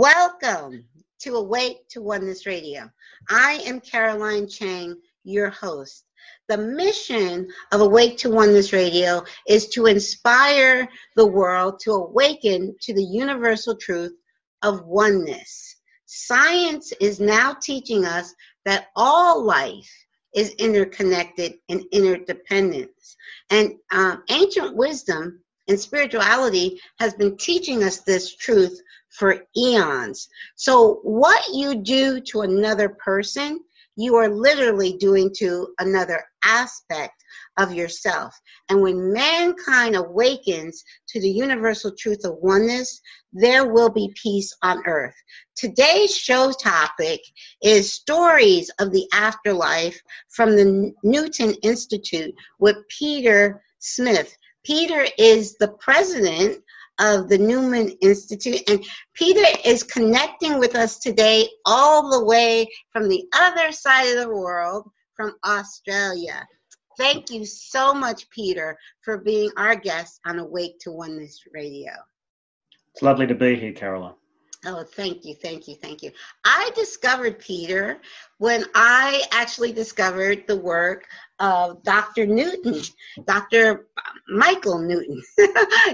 [0.00, 0.86] Welcome
[1.18, 2.90] to Awake to Oneness Radio.
[3.28, 6.06] I am Caroline Chang, your host.
[6.48, 12.94] The mission of Awake to Oneness Radio is to inspire the world to awaken to
[12.94, 14.14] the universal truth
[14.62, 15.76] of oneness.
[16.06, 19.92] Science is now teaching us that all life
[20.34, 22.88] is interconnected and interdependent.
[23.50, 30.28] And uh, ancient wisdom and spirituality has been teaching us this truth for eons.
[30.56, 33.60] So, what you do to another person,
[33.96, 37.22] you are literally doing to another aspect
[37.58, 38.34] of yourself.
[38.68, 43.00] And when mankind awakens to the universal truth of oneness,
[43.32, 45.14] there will be peace on earth.
[45.56, 47.20] Today's show topic
[47.62, 54.34] is stories of the afterlife from the Newton Institute with Peter Smith.
[54.64, 56.62] Peter is the president
[57.00, 58.62] of the Newton Institute.
[58.68, 58.84] And
[59.14, 64.34] Peter is connecting with us today all the way from the other side of the
[64.34, 66.46] world, from Australia.
[66.98, 71.92] Thank you so much, Peter, for being our guest on Awake to Oneness Radio.
[72.92, 74.14] It's lovely to be here, Caroline.
[74.66, 76.10] Oh, thank you, thank you, thank you.
[76.44, 77.98] I discovered Peter
[78.36, 81.06] when I actually discovered the work
[81.38, 82.26] of Dr.
[82.26, 82.82] Newton,
[83.26, 83.86] Dr.
[84.28, 85.22] Michael Newton.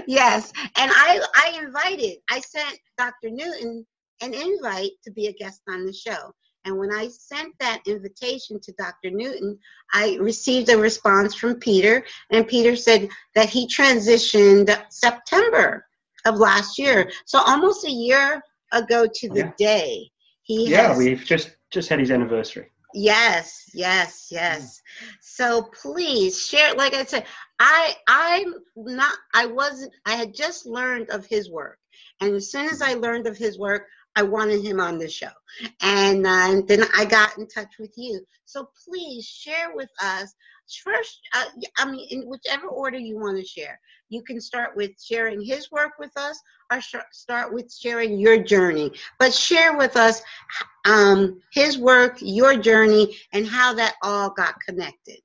[0.05, 3.29] yes, and I, I invited, I sent Dr.
[3.29, 3.85] Newton
[4.21, 6.33] an invite to be a guest on the show.
[6.65, 9.11] And when I sent that invitation to Dr.
[9.11, 9.57] Newton,
[9.93, 15.85] I received a response from Peter, and Peter said that he transitioned September
[16.25, 17.09] of last year.
[17.25, 19.51] So almost a year ago to the yeah.
[19.57, 20.09] day.
[20.43, 22.69] He yeah, has, we've just just had his anniversary.
[22.93, 24.81] Yes, yes, yes.
[25.21, 26.73] So please share.
[26.73, 27.25] Like I said,
[27.59, 29.13] I I'm not.
[29.33, 29.91] I wasn't.
[30.05, 31.77] I had just learned of his work,
[32.21, 35.29] and as soon as I learned of his work, I wanted him on the show,
[35.81, 38.25] and, uh, then I got in touch with you.
[38.45, 40.33] So please share with us
[40.83, 41.19] first.
[41.35, 41.45] Uh,
[41.77, 43.79] I mean, in whichever order you want to share.
[44.09, 46.39] You can start with sharing his work with us,
[46.71, 48.91] or sh- start with sharing your journey.
[49.19, 50.21] But share with us
[50.85, 55.19] um, his work, your journey, and how that all got connected.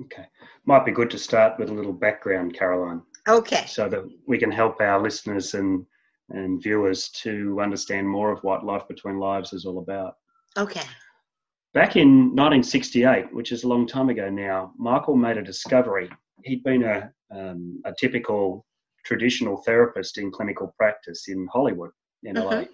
[0.00, 0.26] Okay,
[0.64, 3.02] might be good to start with a little background, Caroline.
[3.28, 3.64] Okay.
[3.66, 5.84] So that we can help our listeners and
[6.30, 10.16] and viewers to understand more of what Life Between Lives is all about.
[10.58, 10.82] Okay.
[11.74, 16.10] Back in 1968, which is a long time ago now, Michael made a discovery.
[16.44, 18.64] He'd been a, um, a typical
[19.04, 21.90] traditional therapist in clinical practice in Hollywood,
[22.24, 22.62] in LA.
[22.62, 22.72] Mm-hmm.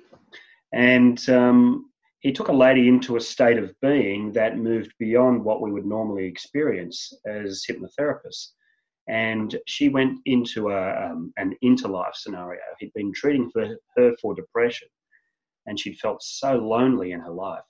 [0.72, 5.60] And um, he took a lady into a state of being that moved beyond what
[5.60, 8.52] we would normally experience as hypnotherapists
[9.08, 12.60] and she went into a, um, an interlife scenario.
[12.78, 14.88] He'd been treating for her for depression,
[15.66, 17.64] and she'd felt so lonely in her life.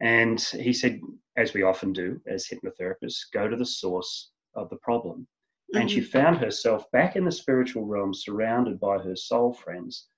[0.00, 1.00] And he said,
[1.36, 5.26] as we often do as hypnotherapists, go to the source of the problem.
[5.74, 5.80] Mm-hmm.
[5.80, 6.10] And she mm-hmm.
[6.10, 10.08] found herself back in the spiritual realm, surrounded by her soul friends,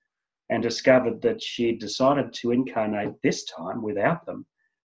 [0.49, 4.45] and discovered that she decided to incarnate this time without them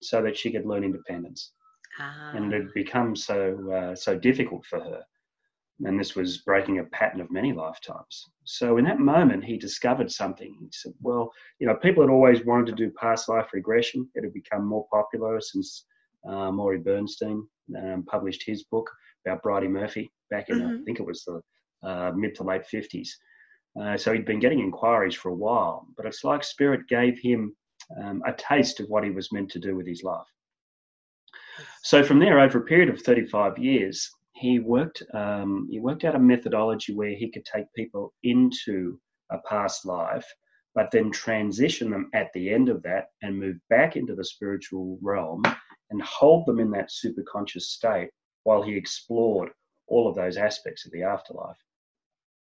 [0.02, 1.52] so that she could learn independence.
[2.00, 2.32] Ah.
[2.34, 5.04] And it had become so uh, so difficult for her
[5.84, 8.30] and this was breaking a pattern of many lifetimes.
[8.46, 10.56] So in that moment, he discovered something.
[10.60, 14.10] He said, "Well, you know, people had always wanted to do past life regression.
[14.16, 15.86] It had become more popular since
[16.28, 18.90] uh, Morey Bernstein um, published his book
[19.26, 20.82] about Bridey Murphy back in, mm-hmm.
[20.82, 21.42] I think it was the
[21.88, 23.10] uh, mid to late 50s.
[23.80, 27.56] Uh, so he'd been getting inquiries for a while, but it's like Spirit gave him
[28.02, 30.26] um, a taste of what he was meant to do with his life.
[31.84, 36.16] So from there, over a period of 35 years, he worked um, he worked out
[36.16, 39.00] a methodology where he could take people into
[39.32, 40.26] a past life,
[40.74, 45.00] but then transition them at the end of that and move back into the spiritual
[45.02, 45.42] realm
[45.90, 48.10] and hold them in that superconscious state
[48.44, 49.50] while he explored
[49.88, 51.58] all of those aspects of the afterlife.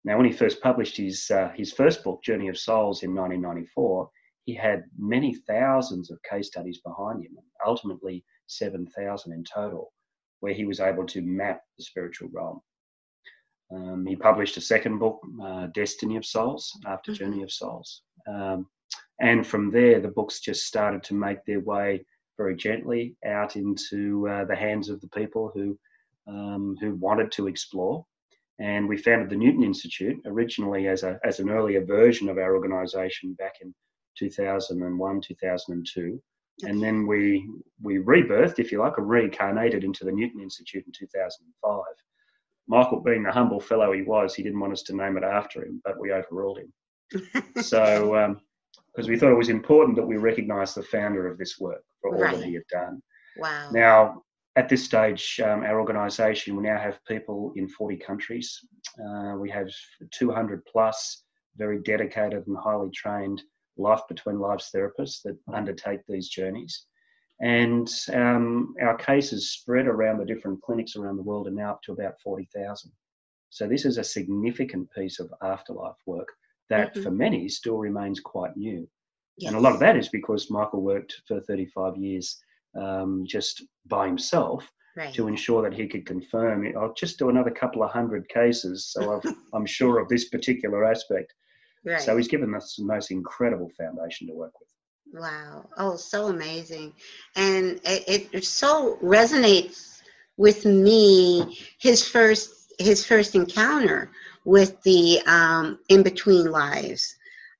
[0.03, 4.09] Now, when he first published his uh, his first book, Journey of Souls, in 1994,
[4.45, 9.91] he had many thousands of case studies behind him, ultimately 7,000 in total
[10.39, 12.61] where he was able to map the spiritual realm.
[13.73, 17.23] Um, he published a second book, uh, Destiny of Souls, after mm-hmm.
[17.23, 18.03] Journey of Souls.
[18.27, 18.67] Um,
[19.19, 22.05] and from there, the books just started to make their way
[22.37, 25.77] very gently out into uh, the hands of the people who,
[26.27, 28.05] um, who wanted to explore.
[28.59, 32.55] And we founded the Newton Institute originally as, a, as an earlier version of our
[32.55, 33.73] organization back in
[34.17, 36.21] 2001, 2002.
[36.63, 37.47] And then we
[37.83, 41.81] we rebirthed, if you like, or reincarnated into the Newton Institute in 2005.
[42.67, 45.63] Michael, being the humble fellow he was, he didn't want us to name it after
[45.63, 47.43] him, but we overruled him.
[47.61, 48.41] so um,
[48.97, 52.15] because we thought it was important that we recognise the founder of this work for
[52.15, 52.35] all Right.
[52.35, 53.01] that he had done.
[53.37, 53.69] Wow.
[53.71, 54.23] Now,
[54.57, 58.59] at this stage, um, our organisation, we now have people in 40 countries.
[58.99, 59.69] Uh, we have
[60.11, 61.23] 200 plus
[61.57, 63.41] very dedicated and highly trained
[63.77, 66.85] life between lives therapists that undertake these journeys.
[67.39, 71.83] And um, our cases spread around the different clinics around the world are now up
[71.83, 72.91] to about 40,000.
[73.51, 76.29] So this is a significant piece of afterlife work
[76.71, 77.03] that Mhm.
[77.03, 78.89] for many still remains quite new.
[79.37, 79.49] yes.
[79.53, 82.41] And a lot of that is because Michael worked for 35 years
[82.77, 85.13] um, just by himself right.
[85.13, 86.65] to ensure that he could confirm.
[86.77, 90.85] I'll just do another couple of hundred cases, so I've, I'm sure of this particular
[90.85, 91.33] aspect.
[91.85, 92.01] right.
[92.01, 94.69] So he's given us the most incredible foundation to work with.
[95.13, 95.69] Wow.
[95.77, 96.93] Oh, so amazing.
[97.35, 100.01] And it, it so resonates
[100.37, 104.11] with me his first his first encounter
[104.45, 107.15] with the um, in between lives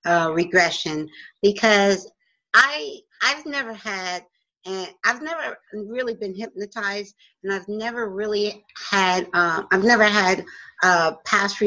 [0.06, 1.10] uh, regression
[1.42, 2.12] because
[2.54, 4.24] I I've never had
[4.68, 10.44] and I've never really been hypnotized and I've never really had um, I've never had
[10.84, 11.62] a past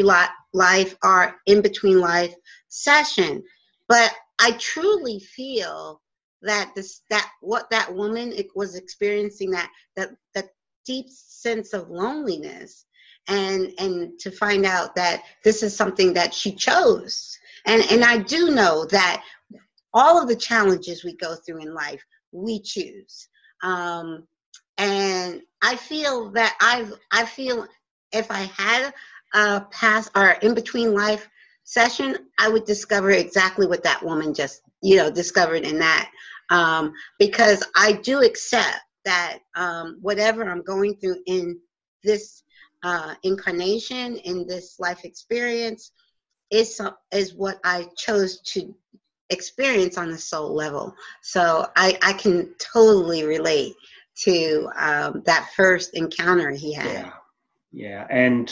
[0.52, 2.34] life or in between life
[2.68, 3.42] session.
[3.88, 6.00] But I truly feel
[6.42, 10.50] that this that what that woman was experiencing that that that
[10.84, 12.84] deep sense of loneliness
[13.28, 17.38] and and to find out that this is something that she chose.
[17.66, 19.22] And and I do know that
[19.94, 23.28] all of the challenges we go through in life we choose
[23.62, 24.26] um
[24.78, 27.66] and I feel that I've I feel
[28.12, 28.92] if I had
[29.34, 31.28] a past or in between life
[31.64, 36.10] session, I would discover exactly what that woman just, you know, discovered in that.
[36.50, 41.60] Um, because I do accept that um, whatever I'm going through in
[42.02, 42.42] this
[42.82, 45.92] uh, incarnation, in this life experience,
[46.50, 46.80] is
[47.12, 48.74] is what I chose to
[49.30, 50.94] experience on the soul level.
[51.22, 53.74] So I, I can totally relate
[54.24, 56.92] to um, that first encounter he had.
[56.92, 57.12] Yeah.
[57.72, 58.06] Yeah.
[58.10, 58.48] And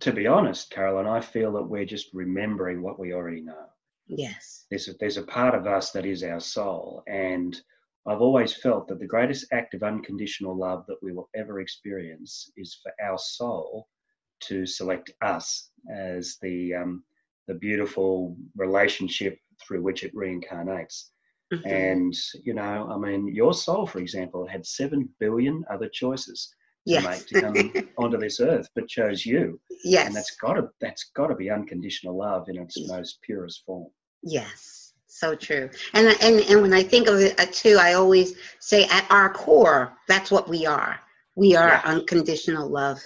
[0.00, 3.66] to be honest, Carolyn, I feel that we're just remembering what we already know.
[4.06, 4.64] Yes.
[4.70, 7.02] There's a, there's a part of us that is our soul.
[7.06, 7.60] And
[8.06, 12.50] I've always felt that the greatest act of unconditional love that we will ever experience
[12.56, 13.88] is for our soul
[14.40, 17.04] to select us as the, um,
[17.46, 21.10] the beautiful relationship through which it reincarnates.
[21.52, 21.66] Mhm.
[21.66, 22.14] And,
[22.44, 26.54] you know, I mean, your soul, for example, had 7 billion other choices
[26.86, 27.04] to yes.
[27.04, 27.54] make to come
[27.98, 29.60] onto this earth, but chose you.
[29.84, 30.06] yes.
[30.06, 33.88] And that's got to that's got to be unconditional love in its most purest form.
[34.22, 35.68] Yes, so true.
[35.94, 39.32] And and and when I think of it uh, too, I always say at our
[39.32, 40.98] core, that's what we are.
[41.34, 41.82] We are Yeah.
[41.84, 43.00] unconditional love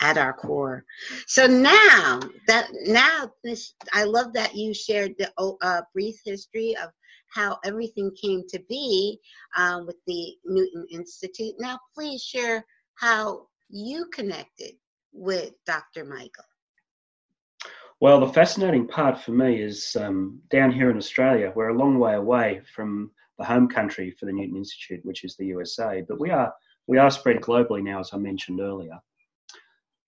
[0.00, 0.84] at our core.
[1.26, 6.76] So now that now this, I love that you shared the oh, uh, brief history
[6.76, 6.90] of
[7.28, 9.18] how everything came to be
[9.56, 11.54] um, with the Newton Institute.
[11.58, 12.64] Now, please share
[12.96, 14.74] how you connected
[15.12, 16.04] with Dr.
[16.04, 16.44] Michael.
[18.00, 21.52] Well, the fascinating part for me is um, down here in Australia.
[21.54, 25.36] We're a long way away from the home country for the Newton Institute, which is
[25.36, 26.52] the USA, but we are
[26.90, 28.98] we are spread globally now, as I mentioned earlier.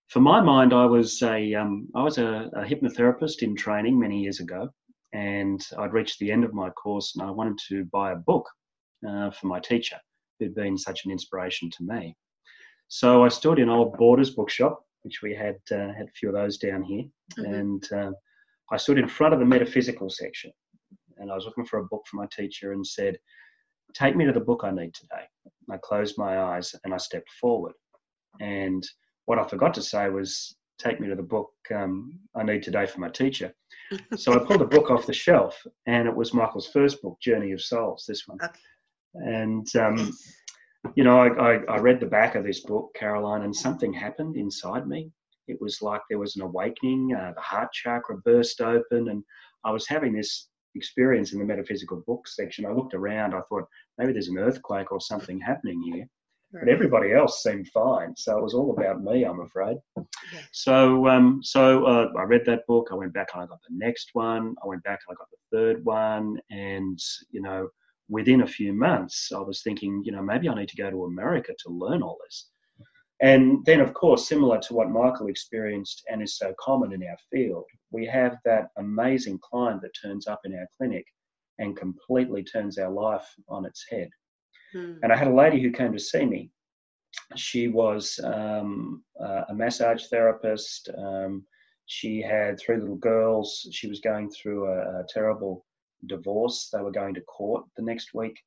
[0.09, 4.21] For my mind, I was a um, I was a, a hypnotherapist in training many
[4.21, 4.69] years ago,
[5.13, 8.45] and I'd reached the end of my course, and I wanted to buy a book
[9.07, 9.97] uh, for my teacher,
[10.39, 12.17] who'd been such an inspiration to me.
[12.89, 16.35] So I stood in old Borders bookshop, which we had uh, had a few of
[16.35, 17.05] those down here,
[17.37, 17.55] Mhm.
[17.57, 18.11] and uh,
[18.73, 20.51] I stood in front of the metaphysical section,
[21.17, 23.17] and I was looking for a book for my teacher, and said,
[23.93, 25.25] "Take me to the book I need today."
[25.71, 27.73] I closed my eyes and I stepped forward,
[28.39, 28.83] and
[29.25, 32.85] what I forgot to say was, "Take me to the book um, I need today
[32.85, 33.53] for my teacher."
[34.17, 37.51] so I pulled a book off the shelf, and it was Michael's first book, Journey
[37.51, 38.05] of Souls.
[38.07, 38.53] This one, Okay.
[39.15, 40.13] and um,
[40.95, 44.35] you know, I, I, I read the back of this book, Caroline, and something happened
[44.35, 45.11] inside me.
[45.47, 49.23] It was like there was an awakening, uh, the heart chakra burst open, and
[49.65, 52.65] I was having this experience in the metaphysical book section.
[52.65, 56.07] I looked around, I thought maybe there's an earthquake or something happening here,
[56.51, 58.15] but everybody else seemed fine.
[58.15, 59.77] So it was all about me, I'm afraid.
[59.97, 60.47] Yes.
[60.51, 62.89] So, um, so uh, I read that book.
[62.91, 64.55] I went back and I got the next one.
[64.63, 66.99] I went back and I got the third one, and
[67.31, 67.69] you know,
[68.09, 71.05] within a few months, I was thinking, you know, maybe I need to go to
[71.05, 72.49] America to learn all this.
[73.23, 77.15] And then, of course, similar to what Michael experienced and is so common in our
[77.31, 81.05] field, we have that amazing client that turns up in our clinic
[81.57, 84.09] and completely turns our life on its head.
[84.73, 84.95] Hmm.
[85.03, 86.51] And I had a lady who came to see me.
[87.37, 90.89] She was um, uh, a massage therapist.
[90.97, 91.45] Um,
[91.85, 93.69] she had three little girls.
[93.71, 95.65] She was going through a, a terrible
[96.07, 96.69] divorce.
[96.73, 98.37] They were going to court the next week,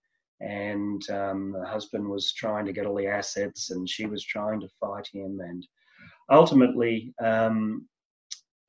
[0.41, 4.61] and um, the husband was trying to get all the assets, and she was trying
[4.61, 5.39] to fight him.
[5.41, 5.67] And
[6.31, 7.89] ultimately, um,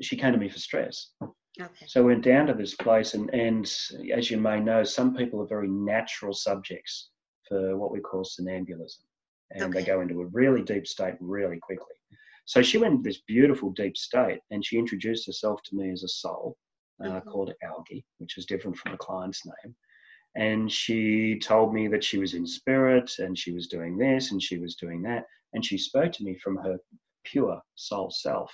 [0.01, 1.11] she came to me for stress.
[1.59, 1.85] Okay.
[1.87, 3.69] So we went down to this place, and, and
[4.13, 7.09] as you may know, some people are very natural subjects
[7.47, 9.03] for what we call somnambulism,
[9.51, 9.79] and okay.
[9.79, 11.95] they go into a really deep state really quickly.
[12.45, 16.03] So she went into this beautiful deep state, and she introduced herself to me as
[16.03, 16.55] a soul
[17.03, 17.29] uh, mm-hmm.
[17.29, 19.75] called Algie, which is different from the client's name.
[20.37, 24.41] And she told me that she was in spirit, and she was doing this, and
[24.41, 26.77] she was doing that, and she spoke to me from her
[27.23, 28.53] pure soul self,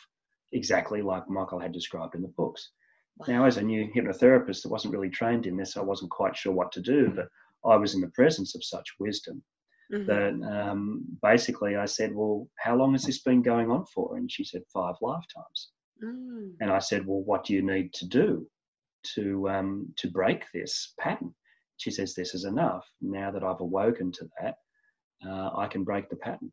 [0.54, 2.72] exactly like Michael had described in the books.
[3.28, 6.54] Now, as a new hypnotherapist that wasn't really trained in this, I wasn't quite sure
[6.54, 7.28] what to do, but
[7.70, 9.44] I was in the presence of such wisdom
[9.92, 10.06] mm-hmm.
[10.08, 14.18] that um, basically I said, Well, how long has this been going on for?
[14.18, 15.72] And she said, Five lifetimes.
[16.04, 16.54] Mm.
[16.62, 18.48] And I said, Well, what do you need to do
[19.16, 21.34] to, um, to break this pattern?
[21.78, 22.86] She says, This is enough.
[23.02, 24.56] Now that I've awoken to that,
[25.28, 26.52] uh, I can break the pattern.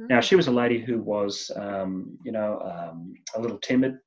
[0.00, 0.08] Mm.
[0.08, 3.98] Now, she was a lady who was, um, you know, um, a little timid,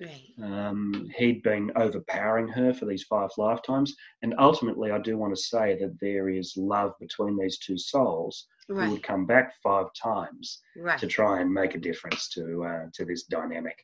[0.00, 0.22] Right.
[0.42, 3.94] Um, he'd been overpowering her for these five lifetimes.
[4.22, 8.46] And ultimately, I do want to say that there is love between these two souls
[8.68, 8.86] right.
[8.86, 10.98] who would come back five times right.
[10.98, 13.76] to try and make a difference to, uh, to this dynamic.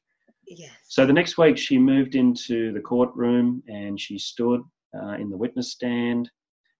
[0.47, 0.73] Yes.
[0.89, 4.63] So the next week, she moved into the courtroom and she stood
[4.95, 6.31] uh, in the witness stand.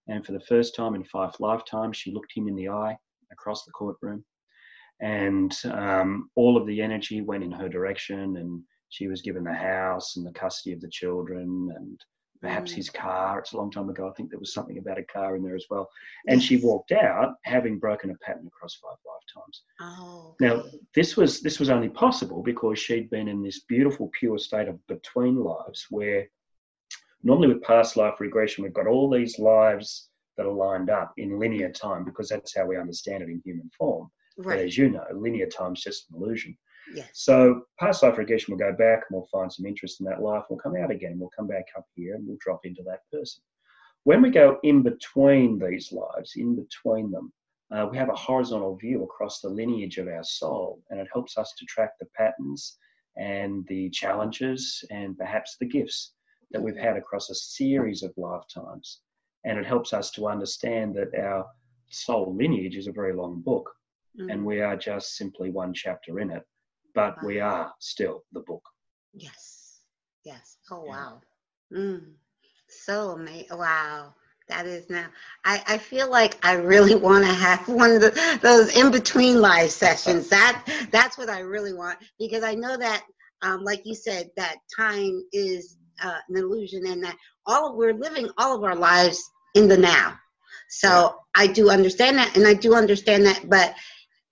[0.07, 2.97] And for the first time in five lifetimes, she looked him in the eye
[3.31, 4.23] across the courtroom.
[5.01, 9.53] And um, all of the energy went in her direction and she was given the
[9.53, 12.03] house and the custody of the children and
[12.41, 12.75] perhaps mm.
[12.75, 13.39] his car.
[13.39, 14.09] It's a long time ago.
[14.09, 15.89] I think there was something about a car in there as well.
[16.27, 19.63] And she walked out having broken a pattern across five lifetimes.
[19.81, 20.35] Oh.
[20.39, 20.63] Now
[20.95, 24.85] this was this was only possible because she'd been in this beautiful pure state of
[24.87, 26.27] between lives where
[27.23, 30.09] normally with past life regression we've got all these lives
[30.39, 33.69] that are lined up in linear time because that's how we understand it in human
[33.77, 34.09] form.
[34.37, 34.55] Right.
[34.55, 36.57] But as you know, linear time is just an illusion.
[36.95, 37.09] Yes.
[37.11, 40.43] So past life regression will go back and we'll find some interest in that life.
[40.49, 41.19] We'll come out again.
[41.19, 43.43] We'll come back up here and we'll drop into that person.
[44.05, 47.33] When we go in between these lives, in between them,
[47.69, 51.37] uh, we have a horizontal view across the lineage of our soul, and it helps
[51.37, 52.77] us to track the patterns
[53.17, 56.13] and the challenges and perhaps the gifts
[56.51, 59.01] that we've had across a series of lifetimes.
[59.45, 61.45] And it helps us to understand that our
[61.89, 63.69] soul lineage is a very long book,
[64.19, 64.29] mm-hmm.
[64.29, 66.43] and we are just simply one chapter in it
[66.93, 68.63] but we are still the book.
[69.13, 69.81] Yes.
[70.23, 70.57] Yes.
[70.71, 71.21] Oh wow.
[71.73, 72.13] Mm.
[72.67, 73.57] So amazing.
[73.57, 74.13] Wow.
[74.47, 75.05] That is now.
[75.45, 79.39] I, I feel like I really want to have one of the, those in between
[79.39, 80.29] live sessions.
[80.39, 83.03] That that's what I really want because I know that,
[83.43, 87.15] um, like you said, that time is uh, an illusion and that
[87.45, 89.21] all we're living all of our lives
[89.55, 90.15] in the now.
[90.69, 91.15] So.
[91.35, 93.73] I do understand that, and I do understand that, but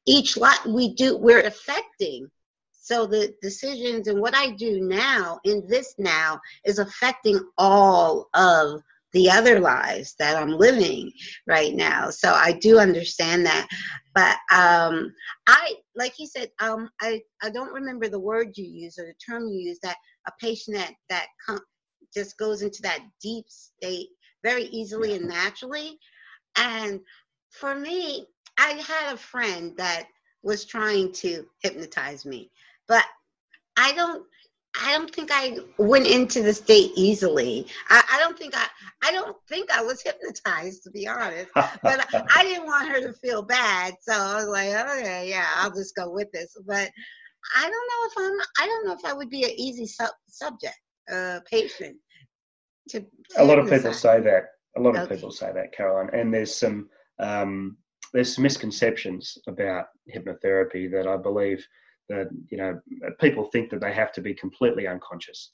[0.05, 2.29] each lot we do we're affecting
[2.71, 8.81] so the decisions and what I do now in this now is affecting all of
[9.17, 11.11] the other lives that I'm living
[11.47, 12.09] right now.
[12.09, 13.67] So I do understand that.
[14.15, 15.13] But um,
[15.47, 19.13] I, like you said, um, I, I don't remember the word you use or the
[19.25, 19.97] term you use that
[20.27, 21.59] a patient that, that com-
[22.13, 24.07] just goes into that deep state
[24.43, 25.97] very easily and naturally.
[26.57, 27.01] And
[27.51, 30.07] for me, I had a friend that
[30.43, 32.51] was trying to hypnotize me
[32.87, 33.03] but
[33.77, 34.23] I don't
[34.83, 37.67] I don't think I went into the state easily.
[37.89, 38.65] I, I, don't think I
[39.03, 41.49] I don't think I was hypnotized to be honest.
[41.55, 45.73] But I didn't want her to feel bad, so I was like, okay, yeah, I'll
[45.73, 46.55] just go with this.
[46.65, 46.89] But
[47.55, 50.09] I don't know if I'm I don't know if I would be an easy sub,
[50.27, 50.79] subject,
[51.11, 51.97] uh, patient.
[52.89, 53.07] To, to
[53.37, 54.49] a lot of people say that.
[54.77, 55.15] A lot of okay.
[55.15, 56.09] people say that, Caroline.
[56.13, 57.77] And there's some um,
[58.13, 61.65] there's some misconceptions about hypnotherapy that I believe
[62.09, 65.53] that you know uh, people think that they have to be completely unconscious.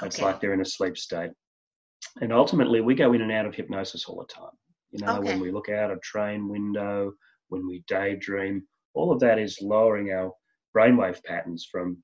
[0.00, 0.06] Okay.
[0.06, 1.30] It's like they're in a sleep state,
[2.20, 4.56] and ultimately we go in and out of hypnosis all the time.
[4.90, 5.28] You know, okay.
[5.28, 7.12] when we look out a train window,
[7.48, 8.62] when we daydream,
[8.94, 10.32] all of that is lowering our
[10.76, 12.02] brainwave patterns from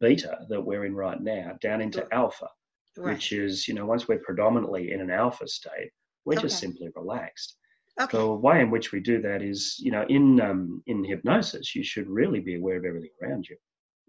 [0.00, 2.48] beta that we're in right now down into alpha,
[2.96, 3.14] right.
[3.14, 5.90] which is you know once we're predominantly in an alpha state,
[6.24, 6.42] we're okay.
[6.42, 7.56] just simply relaxed.
[8.00, 8.16] Okay.
[8.16, 11.84] The way in which we do that is, you know, in um, in hypnosis, you
[11.84, 13.56] should really be aware of everything around you.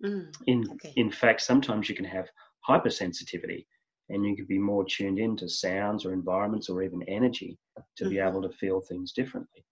[0.04, 0.94] Mm, in okay.
[0.96, 2.30] in fact, sometimes you can have
[2.68, 3.66] hypersensitivity,
[4.10, 7.58] and you can be more tuned into sounds or environments or even energy
[7.98, 8.10] to mm-hmm.
[8.12, 9.66] be able to feel things differently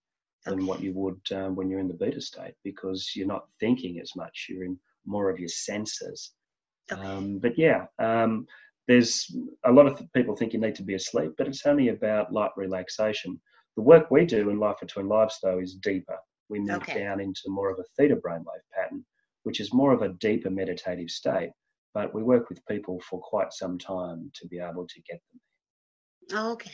[0.45, 0.63] than okay.
[0.63, 4.15] what you would um, when you're in the beta state because you're not thinking as
[4.15, 4.47] much.
[4.49, 6.31] You're in more of your senses.
[6.91, 8.45] Um, but yeah, um,
[8.87, 12.33] there's a lot of people think you need to be asleep, but it's only about
[12.33, 13.39] light relaxation.
[13.75, 16.17] The work we do in Life Between Lives, though, is deeper.
[16.49, 16.99] We move okay.
[16.99, 19.05] down into more of a theta brainwave pattern,
[19.43, 21.51] which is more of a deeper meditative state.
[21.93, 25.41] But we work with people for quite some time to be able to get them
[26.33, 26.71] okay.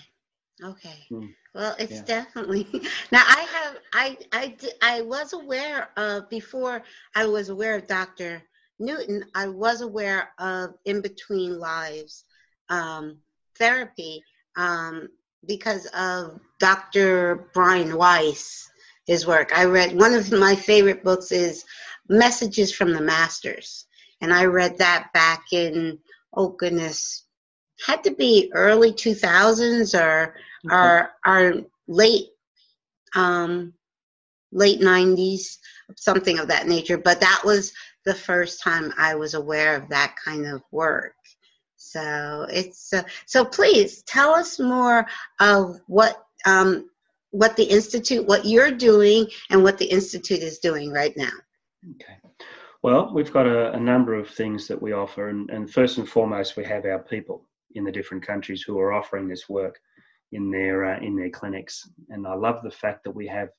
[0.64, 1.06] Okay.
[1.10, 1.28] Hmm.
[1.54, 2.04] Well, it's yeah.
[2.04, 2.68] definitely
[3.12, 3.22] now.
[3.26, 6.82] I have I I I was aware of before
[7.14, 8.42] I was aware of Dr.
[8.80, 9.24] Newton.
[9.36, 12.26] I was aware of in between lives
[12.70, 13.20] um,
[13.58, 14.24] therapy
[14.56, 15.10] um,
[15.46, 17.50] because of Dr.
[17.54, 18.64] Brian Weiss.
[19.06, 19.58] His work.
[19.58, 21.64] I read one of my favorite books is
[22.10, 23.86] Messages from the Masters,
[24.20, 26.00] and I read that back in
[26.34, 27.24] oh goodness,
[27.86, 30.72] had to be early two thousands or mm-hmm.
[30.72, 31.54] or or
[31.88, 32.28] late
[33.16, 33.74] um
[34.52, 35.58] late 90s
[35.96, 37.74] something of that nature but that was
[38.06, 41.14] the first time i was aware of that kind of work
[41.92, 45.06] so it's uh, so please tell us more
[45.40, 46.90] of what um,
[47.32, 51.32] what the institute what you're doing and what the institute is doing right now
[51.96, 52.18] okay
[52.84, 56.08] well we've got a, a number of things that we offer and, and first and
[56.08, 59.80] foremost we have our people in the different countries who are offering this work
[60.32, 61.90] in their uh, in their clinics.
[62.10, 63.50] And I love the fact that we have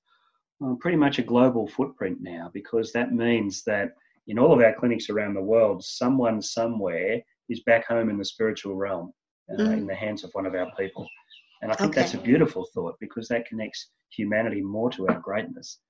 [0.61, 3.93] well, pretty much a global footprint now because that means that
[4.27, 8.25] in all of our clinics around the world, someone somewhere is back home in the
[8.25, 9.13] spiritual realm
[9.53, 9.73] uh, mm.
[9.73, 11.07] in the hands of one of our people.
[11.63, 12.03] And I think okay.
[12.03, 15.81] that's a beautiful thought because that connects humanity more to our greatness.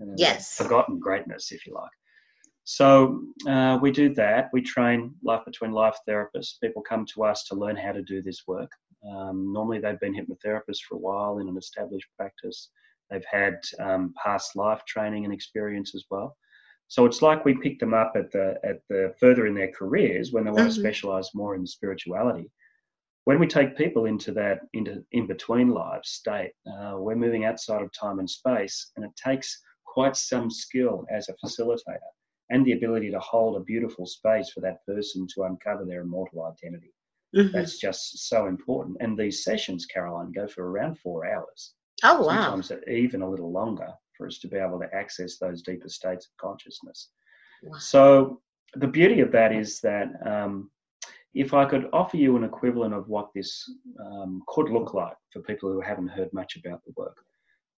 [0.00, 0.56] Uh, yes.
[0.56, 1.90] Forgotten greatness, if you like.
[2.64, 4.50] So uh, we do that.
[4.52, 6.60] We train life between life therapists.
[6.62, 8.70] People come to us to learn how to do this work.
[9.08, 12.70] Um, normally, they've been hypnotherapists for a while in an established practice.
[13.08, 16.36] They've had um, past life training and experience as well.
[16.88, 20.32] So it's like we pick them up at the at the further in their careers
[20.32, 20.74] when they want mm-hmm.
[20.74, 22.50] to specialize more in spirituality.
[23.24, 27.82] When we take people into that into in between lives state, uh, we're moving outside
[27.82, 32.12] of time and space, and it takes quite some skill as a facilitator
[32.50, 36.44] and the ability to hold a beautiful space for that person to uncover their immortal
[36.44, 36.92] identity.
[37.34, 37.56] Mm-hmm.
[37.56, 38.98] That's just so important.
[39.00, 41.74] And these sessions, Caroline, go for around four hours.
[42.04, 42.50] Oh, wow.
[42.50, 46.26] Sometimes even a little longer for us to be able to access those deeper states
[46.26, 47.10] of consciousness.
[47.62, 47.78] Wow.
[47.78, 48.40] So,
[48.74, 50.70] the beauty of that is that um,
[51.34, 53.70] if I could offer you an equivalent of what this
[54.04, 57.16] um, could look like for people who haven't heard much about the work,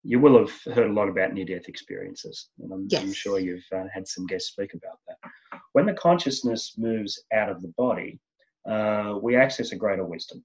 [0.02, 3.02] you will have heard a lot about near death experiences, and I'm, yes.
[3.02, 5.30] I'm sure you've uh, had some guests speak about that.
[5.72, 8.20] When the consciousness moves out of the body,
[8.68, 10.44] uh, we access a greater wisdom.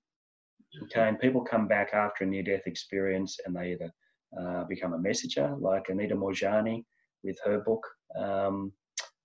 [0.84, 3.91] Okay, and people come back after a near death experience and they either
[4.39, 6.83] uh, become a messenger, like Anita Moorjani
[7.23, 7.85] with her book,
[8.17, 8.71] um,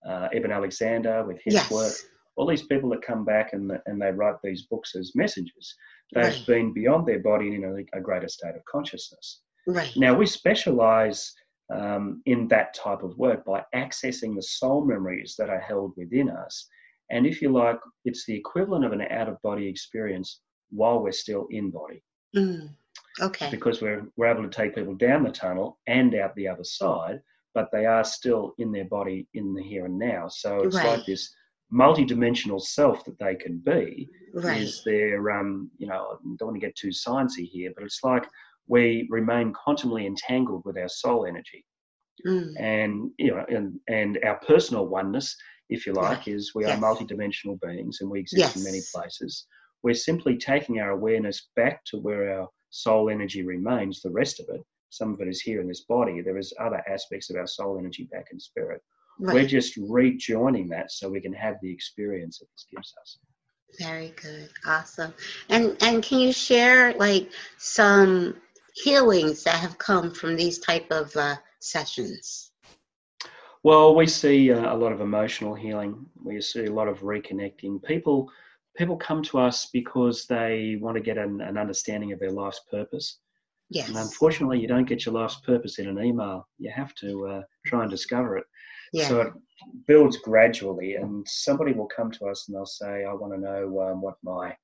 [0.06, 1.70] uh, Eben Alexander with his yes.
[1.70, 1.92] work.
[2.36, 5.74] All these people that come back and, and they write these books as messengers,
[6.12, 6.44] they've right.
[6.46, 9.40] been beyond their body in a, a greater state of consciousness.
[9.66, 9.90] Right.
[9.96, 11.32] Now, we specialize
[11.74, 16.30] um, in that type of work by accessing the soul memories that are held within
[16.30, 16.68] us.
[17.10, 20.40] And if you like, it's the equivalent of an out of body experience
[20.70, 22.02] while we're still in body.
[22.36, 22.70] Mm.
[23.20, 23.50] Okay.
[23.50, 27.20] Because we're, we're able to take people down the tunnel and out the other side,
[27.54, 30.28] but they are still in their body in the here and now.
[30.28, 30.98] So it's right.
[30.98, 31.34] like this
[31.70, 34.60] multi-dimensional self that they can be right.
[34.62, 37.98] is their um you know I don't want to get too sciencey here but it's
[38.04, 38.24] like
[38.68, 41.64] we remain constantly entangled with our soul energy.
[42.26, 42.54] Mm.
[42.58, 45.36] And you know, and, and our personal oneness,
[45.68, 46.76] if you like, is we yes.
[46.76, 48.56] are multidimensional beings and we exist yes.
[48.56, 49.46] in many places.
[49.82, 54.46] We're simply taking our awareness back to where our soul energy remains, the rest of
[54.50, 54.62] it.
[54.90, 56.20] Some of it is here in this body.
[56.20, 58.82] There is other aspects of our soul energy back in spirit.
[59.18, 59.34] Right.
[59.34, 63.18] We're just rejoining that so we can have the experience that this gives us.
[63.78, 64.50] Very good.
[64.66, 65.12] Awesome.
[65.48, 68.36] And and can you share like some
[68.74, 72.52] healings that have come from these type of uh, sessions?
[73.62, 76.06] Well, we see uh, a lot of emotional healing.
[76.22, 77.82] We see a lot of reconnecting.
[77.82, 78.30] People
[78.76, 82.60] people come to us because they want to get an, an understanding of their life's
[82.70, 83.18] purpose.
[83.70, 83.88] Yes.
[83.88, 86.48] And unfortunately, you don't get your life's purpose in an email.
[86.58, 88.44] You have to uh, try and discover it.
[88.92, 89.08] Yeah.
[89.08, 89.32] So it
[89.88, 93.80] builds gradually, and somebody will come to us and they'll say, "I want to know
[93.80, 94.56] um, what my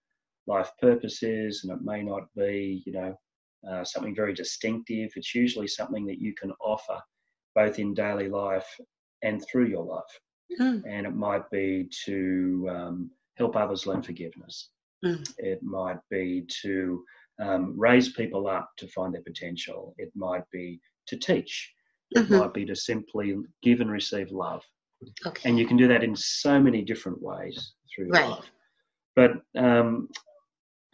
[0.46, 3.16] life purpose is," and it may not be, you know,
[3.68, 5.10] uh, something very distinctive.
[5.16, 7.00] It's usually something that you can offer
[7.54, 8.66] both in daily life
[9.22, 10.20] and through your life.
[10.60, 10.82] Mm.
[10.86, 14.70] And it might be to um, help others learn forgiveness.
[15.04, 15.28] Mm.
[15.38, 17.04] It might be to
[17.40, 19.94] um, raise people up to find their potential.
[19.98, 21.72] It might be to teach.
[22.12, 22.38] It mm-hmm.
[22.38, 24.62] might be to simply give and receive love.
[25.26, 25.48] Okay.
[25.48, 28.28] And you can do that in so many different ways through right.
[28.28, 28.44] life.
[29.16, 30.08] But um,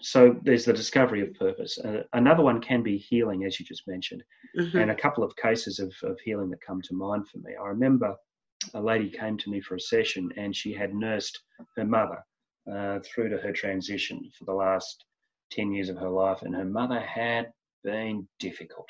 [0.01, 1.79] so there's the discovery of purpose.
[1.79, 4.23] Uh, another one can be healing, as you just mentioned,
[4.59, 4.79] mm-hmm.
[4.79, 7.53] and a couple of cases of, of healing that come to mind for me.
[7.61, 8.15] I remember
[8.75, 11.41] a lady came to me for a session and she had nursed
[11.77, 12.25] her mother
[12.71, 15.05] uh, through to her transition for the last
[15.53, 17.51] 10 years of her life, and her mother had
[17.85, 18.89] been difficult.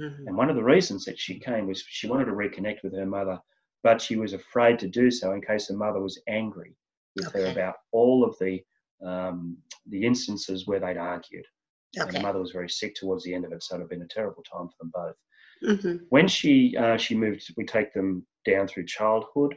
[0.00, 0.28] Mm-hmm.
[0.28, 3.06] And one of the reasons that she came was she wanted to reconnect with her
[3.06, 3.38] mother,
[3.82, 6.74] but she was afraid to do so in case her mother was angry
[7.16, 7.42] with okay.
[7.42, 8.60] her about all of the
[9.04, 11.46] um, the instances where they'd argued.
[11.98, 12.06] Okay.
[12.06, 14.02] And her mother was very sick towards the end of it, so it had been
[14.02, 15.16] a terrible time for them both.
[15.64, 16.04] Mm-hmm.
[16.10, 19.54] When she uh, she moved, we take them down through childhood,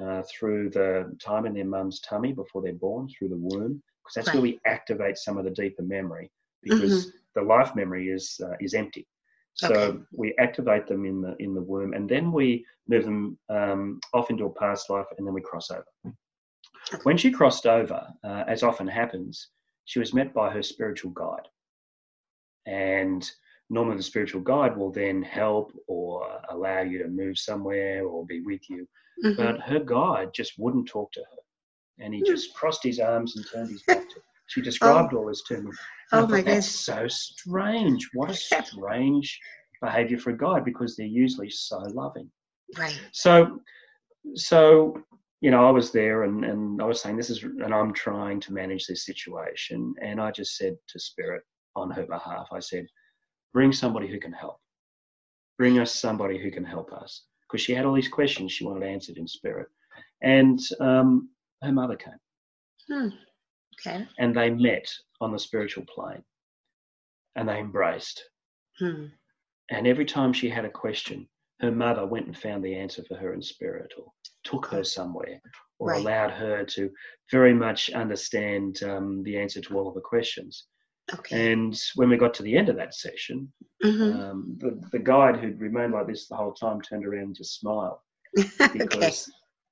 [0.00, 4.14] uh, through the time in their mum's tummy before they're born, through the womb, because
[4.14, 4.34] that's right.
[4.34, 6.30] where we activate some of the deeper memory.
[6.62, 7.40] Because mm-hmm.
[7.40, 9.06] the life memory is uh, is empty,
[9.52, 9.98] so okay.
[10.16, 14.30] we activate them in the in the womb, and then we move them um, off
[14.30, 15.84] into a past life, and then we cross over.
[16.06, 17.02] Okay.
[17.02, 19.50] When she crossed over, uh, as often happens,
[19.84, 21.48] she was met by her spiritual guide,
[22.66, 23.30] and
[23.74, 28.40] normally the spiritual guide will then help or allow you to move somewhere or be
[28.40, 28.86] with you.
[29.24, 29.42] Mm-hmm.
[29.42, 32.04] But her guide just wouldn't talk to her.
[32.04, 32.26] And he mm.
[32.26, 34.22] just crossed his arms and turned his back to her.
[34.46, 35.18] She described oh.
[35.18, 35.70] all this to me.
[36.12, 38.08] oh my That's so strange.
[38.14, 38.34] What a
[38.64, 39.40] strange
[39.80, 42.30] behavior for a guide because they're usually so loving.
[42.78, 43.00] Right.
[43.12, 43.60] So,
[44.34, 45.02] so
[45.40, 48.40] you know, I was there and, and I was saying this is, and I'm trying
[48.40, 49.94] to manage this situation.
[50.00, 51.42] And I just said to Spirit
[51.76, 52.86] on her behalf, I said,
[53.54, 54.58] bring somebody who can help.
[55.56, 57.22] Bring us somebody who can help us.
[57.42, 59.68] Because she had all these questions she wanted answered in spirit.
[60.22, 61.30] And um,
[61.62, 62.14] her mother came.
[62.88, 63.08] Hmm.
[63.80, 64.06] Okay.
[64.18, 64.90] And they met
[65.20, 66.22] on the spiritual plane
[67.36, 68.22] and they embraced.
[68.78, 69.06] Hmm.
[69.70, 71.28] And every time she had a question,
[71.60, 74.12] her mother went and found the answer for her in spirit or
[74.42, 75.40] took her somewhere
[75.78, 76.00] or right.
[76.00, 76.90] allowed her to
[77.30, 80.66] very much understand um, the answer to all of the questions.
[81.12, 81.52] Okay.
[81.52, 83.52] And when we got to the end of that session,
[83.84, 84.20] mm-hmm.
[84.20, 87.60] um, the, the guide who'd remained like this the whole time turned around and just
[87.60, 87.98] smiled
[88.34, 89.10] because okay.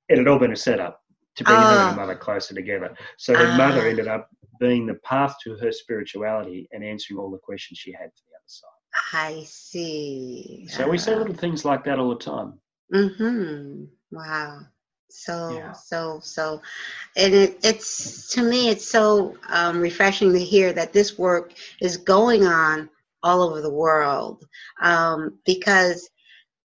[0.09, 1.01] it had all been a setup
[1.35, 1.61] to bring oh.
[1.61, 1.95] her and her ah.
[1.95, 2.95] mother closer together.
[3.17, 3.89] So her mother ah.
[3.89, 8.11] ended up being the path to her spirituality and answering all the questions she had
[8.11, 9.39] for the other side.
[9.39, 10.67] I see.
[10.69, 12.59] So we say little things like that all the time.
[12.93, 13.85] Mm-hmm.
[14.11, 14.59] Wow
[15.13, 15.71] so yeah.
[15.73, 16.59] so so
[17.15, 21.97] and it, it's to me it's so um, refreshing to hear that this work is
[21.97, 22.89] going on
[23.21, 24.43] all over the world
[24.81, 26.09] um, because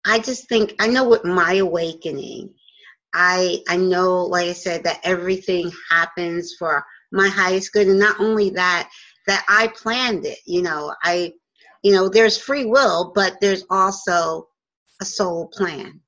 [0.06, 2.50] i just think i know with my awakening
[3.12, 6.82] i i know like i said that everything happens for
[7.12, 8.88] my highest good and not only that
[9.26, 11.30] that i planned it you know i
[11.82, 14.48] you know there's free will but there's also
[15.00, 16.00] a soul plan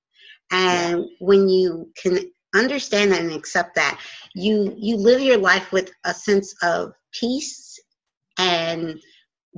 [0.51, 2.19] and when you can
[2.55, 4.01] understand that and accept that
[4.35, 7.79] you you live your life with a sense of peace
[8.39, 8.99] and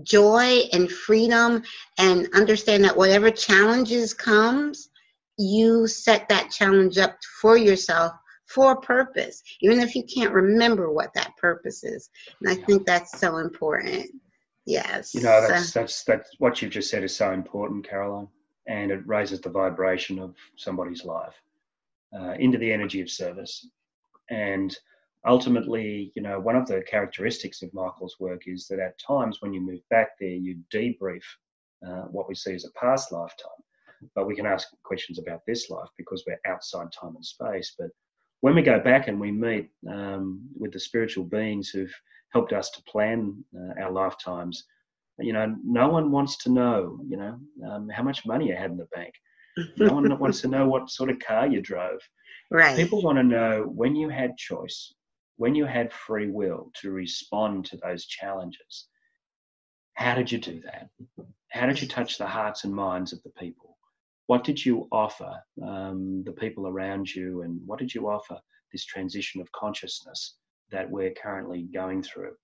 [0.02, 1.62] joy and freedom
[1.98, 4.90] and understand that whatever challenges comes
[5.38, 8.12] you set that challenge up for yourself
[8.46, 12.10] for a purpose even if you can't remember what that purpose is.
[12.40, 14.10] And i think that's so important.
[14.66, 15.14] Yes.
[15.14, 18.28] You know that's that's that's what you've just said is so important caroline
[18.66, 21.34] and it raises the vibration of somebody's life
[22.18, 23.68] uh, into the energy of service.
[24.30, 24.76] And
[25.26, 29.52] ultimately, you know, one of the characteristics of Michael's work is that at times when
[29.52, 31.22] you move back there, you debrief
[31.86, 33.50] uh, what we see as a past lifetime.
[34.14, 37.74] But we can ask questions about this life because we're outside time and space.
[37.78, 37.90] But
[38.40, 41.94] when we go back and we meet um, with the spiritual beings who've
[42.30, 44.64] helped us to plan uh, our lifetimes,
[45.18, 48.70] you know, no one wants to know, you know, um, how much money you had
[48.70, 49.12] in the bank.
[49.76, 52.00] no one wants to know what sort of car you drove.
[52.50, 52.76] Right.
[52.76, 54.94] People want to know when you had choice,
[55.36, 58.88] when you had free will to respond to those challenges.
[59.94, 60.88] How did you do that?
[61.50, 63.76] How did you touch the hearts and minds of the people?
[64.26, 68.38] What did you offer um, the people around you, and what did you offer
[68.72, 70.36] this transition of consciousness
[70.70, 72.34] that we're currently going through?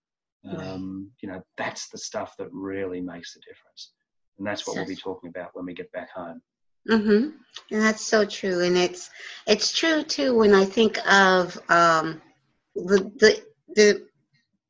[0.56, 3.92] Um, you know, that's the stuff that really makes the difference,
[4.38, 6.40] and that's what we'll be talking about when we get back home.
[6.88, 7.30] Mm-hmm.
[7.70, 9.10] And that's so true, and it's
[9.46, 12.22] it's true too when I think of um,
[12.74, 13.42] the the
[13.74, 14.06] the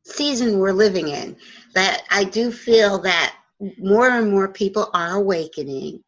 [0.04, 1.36] season we're living in.
[1.74, 3.36] That I do feel that
[3.78, 6.02] more and more people are awakening,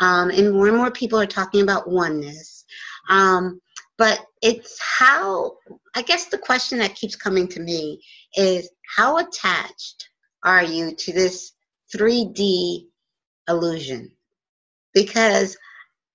[0.00, 2.64] um, and more and more people are talking about oneness.
[3.08, 3.60] Um,
[3.98, 5.56] but it's how
[5.94, 8.02] I guess the question that keeps coming to me
[8.36, 10.08] is how attached
[10.44, 11.52] are you to this
[11.94, 12.86] 3D
[13.48, 14.12] illusion?
[14.96, 15.58] because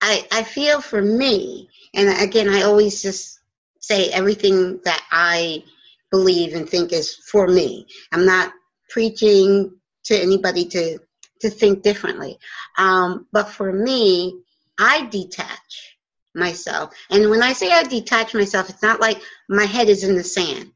[0.02, 3.40] I, I feel for me, and again, I always just
[3.80, 5.64] say everything that I
[6.10, 7.86] believe and think is for me.
[8.12, 8.52] I'm not
[8.90, 9.72] preaching
[10.06, 10.98] to anybody to
[11.42, 12.38] to think differently.
[12.78, 14.42] Um, but for me,
[14.80, 15.98] I detach
[16.34, 16.94] myself.
[17.12, 20.24] And when I say I detach myself, it's not like my head is in the
[20.24, 20.72] sand.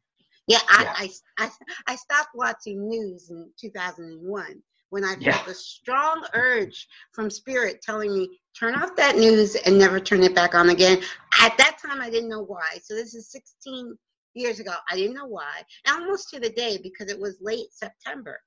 [0.47, 0.93] Yeah, I, yeah.
[0.95, 1.49] I, I,
[1.87, 5.37] I, stopped watching news in 2001 when I yeah.
[5.37, 10.23] felt a strong urge from spirit telling me, turn off that news and never turn
[10.23, 11.01] it back on again.
[11.41, 12.79] At that time, I didn't know why.
[12.83, 13.97] So this is 16
[14.35, 14.73] years ago.
[14.89, 15.63] I didn't know why.
[15.87, 18.39] Almost to the day because it was late September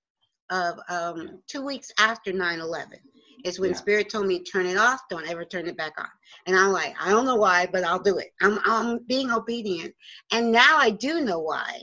[0.51, 2.99] of um, two weeks after 9 11
[3.45, 3.77] is when yeah.
[3.77, 6.09] spirit told me turn it off don't ever turn it back on
[6.47, 9.95] and i'm like i don't know why but i'll do it i'm, I'm being obedient
[10.33, 11.83] and now i do know why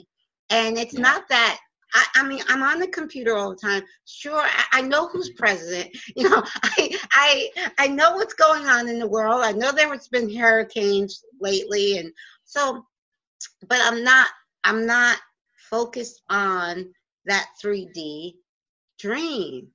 [0.50, 1.02] and it's yeah.
[1.02, 1.60] not that
[1.96, 3.84] I, I, mean, I'm on the computer all the time.
[4.06, 5.96] Sure, I, I, know who's president.
[6.16, 9.44] You know, I, I, I know what's going on in the world.
[9.44, 12.12] I know there's been hurricanes lately, and
[12.44, 12.86] so,
[13.70, 14.28] but I'm not,
[14.66, 15.18] I'm not
[15.70, 16.94] focused on
[17.26, 18.36] that 3D
[19.00, 19.68] dream.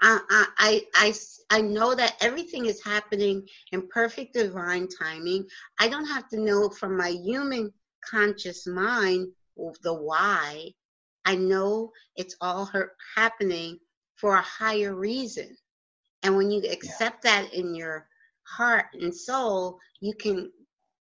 [0.00, 0.20] I,
[0.58, 1.14] I, I,
[1.50, 5.46] I know that everything is happening in perfect divine timing.
[5.80, 7.72] I don't have to know from my human
[8.08, 9.28] conscious mind
[9.82, 10.70] the why.
[11.24, 13.78] I know it's all her, happening
[14.16, 15.56] for a higher reason.
[16.22, 17.42] And when you accept yeah.
[17.42, 18.06] that in your
[18.42, 20.50] heart and soul, you can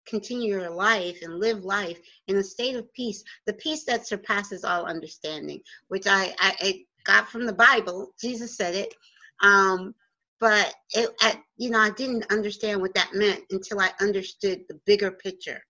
[0.06, 4.64] continue your life and live life in a state of peace, the peace that surpasses
[4.64, 8.12] all understanding, which I, I, got from the Bible.
[8.20, 8.94] Jesus said it.
[9.42, 9.94] Um,
[10.38, 14.80] but it, I, you know, I didn't understand what that meant until I understood the
[14.86, 15.60] bigger picture.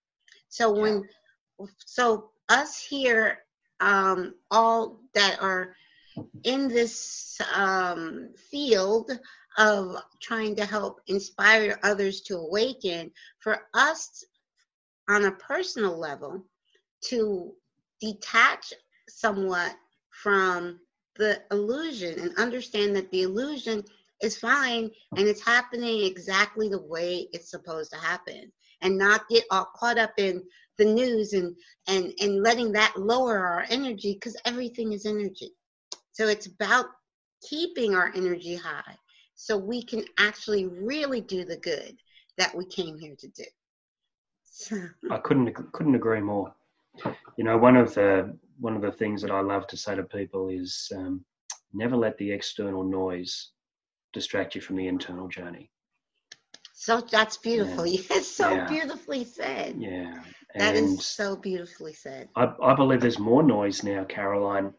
[0.49, 1.05] So when,
[1.79, 3.38] so us here,
[3.81, 5.74] um, all that are
[6.44, 9.11] in this um, field
[9.59, 14.24] of trying to help inspire others to awaken, for us
[15.09, 16.44] on a personal level
[17.02, 17.52] to
[18.00, 18.72] detach
[19.09, 19.74] somewhat
[20.11, 20.78] from
[21.16, 23.83] the illusion and understand that the illusion
[24.22, 28.50] is fine and it's happening exactly the way it's supposed to happen
[28.81, 30.42] and not get all caught up in
[30.78, 31.54] the news and
[31.88, 35.50] and and letting that lower our energy because everything is energy
[36.12, 36.87] so it's about
[37.48, 38.96] keeping our energy high
[39.35, 41.96] so we can actually really do the good
[42.38, 43.44] that we came here to do
[44.44, 44.76] so.
[45.11, 46.54] i couldn't couldn't agree more
[47.37, 50.04] you know one of the one of the things that I love to say to
[50.04, 51.24] people is um,
[51.72, 53.50] never let the external noise
[54.12, 55.70] distract you from the internal journey.
[56.74, 57.87] So that's beautiful.
[57.87, 58.00] Yeah.
[58.11, 58.68] Yes, so yeah.
[58.68, 59.76] beautifully said.
[59.78, 60.22] Yeah.
[60.55, 62.29] That and is so beautifully said.
[62.37, 64.75] I, I believe there's more noise now, Caroline,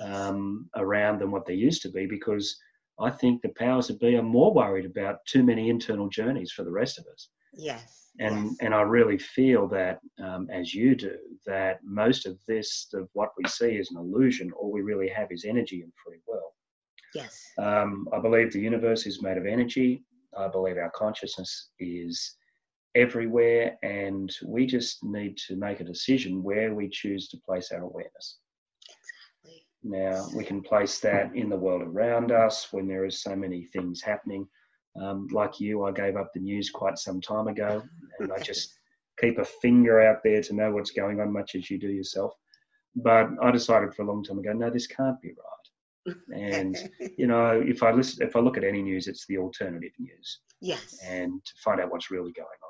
[0.00, 2.56] um, around than what there used to be because
[2.98, 6.64] I think the powers that be are more worried about too many internal journeys for
[6.64, 7.28] the rest of us.
[7.52, 8.56] Yes and yes.
[8.60, 13.30] and I really feel that um, as you do that most of this of what
[13.36, 14.52] we see is an illusion.
[14.52, 16.52] All we really have is energy and free will.
[17.14, 17.52] Yes.
[17.58, 20.02] Um, I believe the universe is made of energy.
[20.36, 22.36] I believe our consciousness is
[22.94, 27.82] everywhere, and we just need to make a decision where we choose to place our
[27.82, 28.38] awareness.
[29.44, 29.66] Exactly.
[29.82, 33.64] Now we can place that in the world around us when there is so many
[33.64, 34.48] things happening
[35.00, 37.82] um, like you, I gave up the news quite some time ago,
[38.20, 38.74] and I just
[39.20, 42.32] keep a finger out there to know what's going on, much as you do yourself.
[42.96, 46.14] But I decided for a long time ago, no, this can't be right.
[46.34, 49.92] And you know, if I listen, if I look at any news, it's the alternative
[49.98, 50.40] news.
[50.60, 50.98] Yes.
[51.04, 52.67] And to find out what's really going on.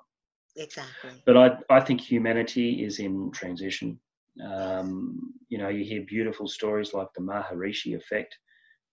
[0.59, 1.11] Exactly.
[1.25, 3.99] But I, I think humanity is in transition.
[4.45, 8.37] Um, you know, you hear beautiful stories like the Maharishi effect,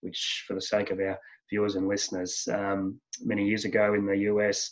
[0.01, 2.47] which, for the sake of our viewers and listeners.
[2.51, 4.71] Um, many years ago in the US,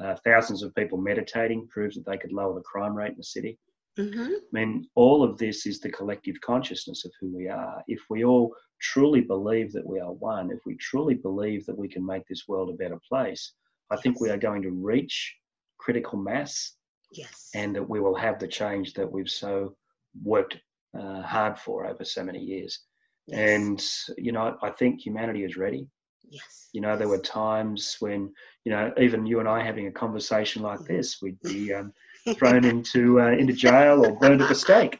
[0.00, 3.24] uh, thousands of people meditating proved that they could lower the crime rate in the
[3.24, 3.58] city.
[3.98, 4.32] Mm-hmm.
[4.32, 7.82] I mean, all of this is the collective consciousness of who we are.
[7.86, 11.88] If we all truly believe that we are one, if we truly believe that we
[11.88, 13.52] can make this world a better place,
[13.90, 15.36] I think we are going to reach
[15.84, 16.72] critical mass.
[17.12, 17.50] Yes.
[17.54, 19.76] And that we will have the change that we've so
[20.22, 20.56] worked
[20.98, 22.80] uh, hard for over so many years.
[23.26, 23.38] Yes.
[23.38, 23.84] And,
[24.18, 25.86] you know, I think humanity is ready.
[26.28, 26.68] Yes.
[26.72, 28.32] You know, there were times when,
[28.64, 30.96] you know, even you and I having a conversation like mm-hmm.
[30.96, 31.92] this, we'd be um,
[32.34, 34.98] thrown into uh, into jail or burned at the stake.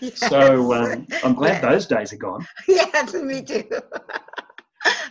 [0.00, 0.18] Yes.
[0.18, 2.46] So um, I'm glad those days are gone.
[2.68, 3.64] Yes, me too.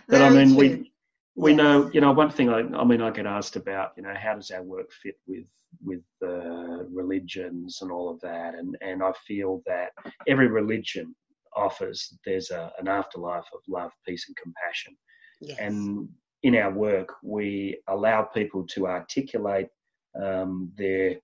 [0.08, 0.56] but I mean, true.
[0.56, 0.91] we
[1.34, 2.48] we know, you know, one thing.
[2.50, 5.46] I, I mean, I get asked about, you know, how does our work fit with
[5.82, 9.90] with uh, religions and all of that, and and I feel that
[10.28, 11.14] every religion
[11.56, 14.96] offers there's a, an afterlife of love, peace, and compassion.
[15.40, 15.58] Yes.
[15.58, 16.08] And
[16.42, 19.68] in our work, we allow people to articulate
[20.20, 21.16] um, their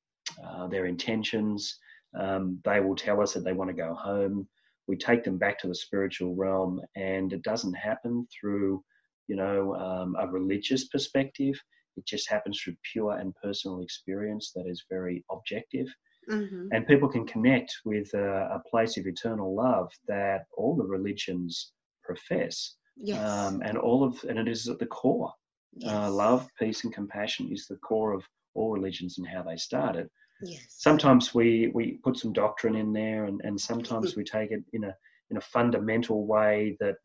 [0.45, 1.79] uh, their intentions,
[2.19, 4.49] Um, they will tell us that they want to go home.
[4.87, 8.83] We take them back to the spiritual realm, and it doesn't happen through,
[9.29, 11.55] you know, um, a religious perspective.
[11.97, 15.87] It just happens through pure and personal experience that is very objective.
[16.31, 16.69] Mm-hmm.
[16.73, 21.73] And people can connect with a, a, place of eternal love that all the religions
[22.03, 22.75] profess.
[22.97, 23.19] Yes.
[23.27, 25.29] Um, and all of and it is at the core.
[25.29, 25.93] Uh, yes.
[25.93, 30.09] Uh, love, peace, and compassion is the core of all religions and how they started.
[30.43, 30.67] Yes.
[30.69, 34.85] Sometimes we, we put some doctrine in there, and, and sometimes we take it in
[34.85, 34.95] a
[35.31, 36.97] in a fundamental way that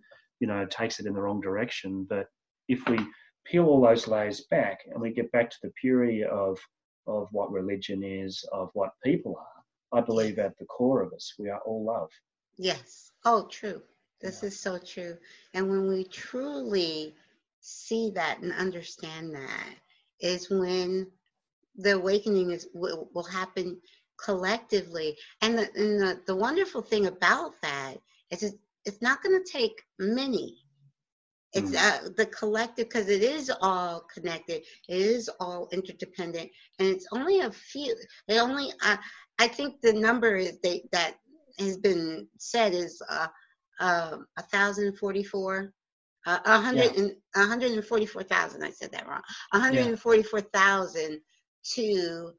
[0.44, 2.06] you know takes it in the wrong direction.
[2.10, 2.28] But
[2.68, 3.00] if we
[3.46, 6.60] peel all those layers back and we get back to the purity of
[7.08, 11.34] of what religion is, of what people are, I believe at the core of us
[11.40, 12.10] we are all love.
[12.58, 13.14] Yes.
[13.24, 13.82] Oh, true.
[14.20, 14.48] This yeah.
[14.48, 15.16] is so true.
[15.54, 17.16] And when we truly
[17.62, 19.76] see that and understand that,
[20.20, 21.08] is when
[21.78, 23.78] the awakening is will, will happen
[24.18, 25.18] collectively.
[25.42, 27.96] And the, and the, the wonderful thing about that
[28.30, 30.58] is it, it's not going to take many.
[31.54, 31.78] It's mm.
[31.78, 34.64] uh, the collective because it is all connected.
[34.90, 37.96] It is all interdependent, and it's only a few.
[38.28, 38.72] They only.
[38.84, 38.98] Uh,
[39.40, 41.16] I think the number is they, that
[41.60, 43.28] has been said is uh,
[43.80, 45.74] uh, 1,044
[46.26, 47.08] uh, 100 yeah.
[47.36, 48.64] 144,000.
[48.64, 49.22] I said that wrong.
[49.52, 51.20] 144,000
[51.76, 52.32] to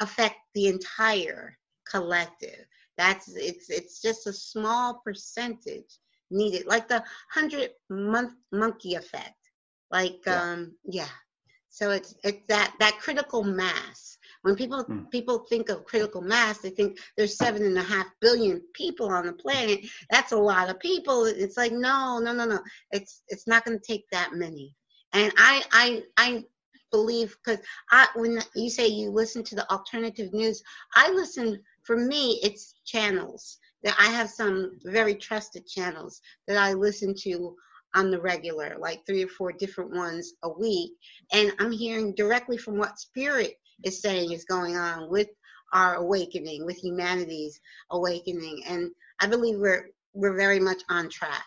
[0.00, 1.56] affect the entire
[1.88, 2.66] collective.
[3.00, 5.98] That's it's it's just a small percentage
[6.30, 9.40] needed, like the hundred month monkey effect.
[9.90, 10.42] Like yeah.
[10.42, 11.08] um yeah.
[11.70, 14.18] So it's it's that that critical mass.
[14.42, 15.10] When people mm.
[15.10, 19.24] people think of critical mass, they think there's seven and a half billion people on
[19.24, 19.80] the planet.
[20.10, 21.24] That's a lot of people.
[21.24, 22.60] It's like no, no, no, no.
[22.90, 24.76] It's it's not going to take that many.
[25.14, 26.44] And I I I
[26.92, 30.62] believe because I when you say you listen to the alternative news,
[30.94, 31.62] I listen.
[31.90, 37.56] For me, it's channels that I have some very trusted channels that I listen to
[37.96, 40.92] on the regular, like three or four different ones a week,
[41.32, 45.30] and I'm hearing directly from what spirit is saying is going on with
[45.72, 51.42] our awakening, with humanity's awakening, and I believe we're we're very much on track.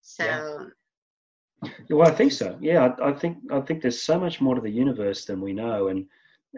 [0.00, 0.24] So.
[0.24, 1.70] Yeah.
[1.90, 2.56] Well, I think so.
[2.62, 5.52] Yeah, I, I, think I think there's so much more to the universe than we
[5.52, 6.06] know, and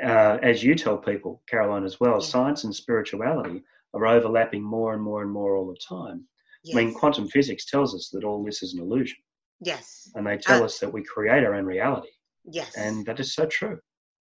[0.03, 3.63] uh, as you tell people, Caroline, as well, science and spirituality
[3.95, 6.25] are overlapping more and more and more all the time.
[6.65, 6.77] Yes.
[6.77, 9.19] I mean, quantum physics tells us that all this is an illusion.
[9.61, 10.11] Yes.
[10.15, 12.09] And they tell uh, us that we create our own reality.
[12.45, 12.77] Yes.
[12.77, 13.79] And that is so true.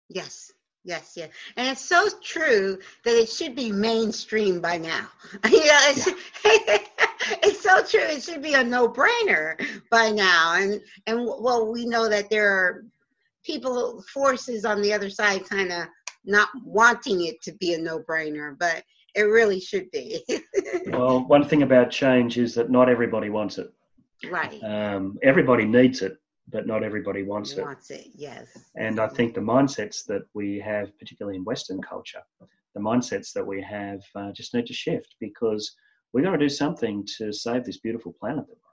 [0.10, 0.52] Yes.
[0.84, 1.30] Yes, yes.
[1.58, 5.08] And it's so true that it should be mainstream by now.
[5.50, 6.78] you know, it's, yeah.
[7.44, 8.08] it's so true.
[8.08, 9.60] It should be a no-brainer
[9.90, 10.54] by now.
[10.54, 12.86] And and well, we know that there are
[13.46, 15.88] people forces on the other side kind of
[16.26, 18.84] not wanting it to be a no-brainer, but
[19.16, 20.22] it really should be.
[20.88, 23.72] well, one thing about change is that not everybody wants it.
[24.30, 24.62] Right.
[24.64, 26.18] Um, everybody needs it,
[26.50, 27.62] but not everybody wants it.
[27.62, 28.48] Wants it, yes.
[28.76, 32.22] And I think the mindsets that we have, particularly in Western culture,
[32.74, 35.76] the mindsets that we have uh, just need to shift because
[36.14, 38.65] we've got to do something to save this beautiful planet that.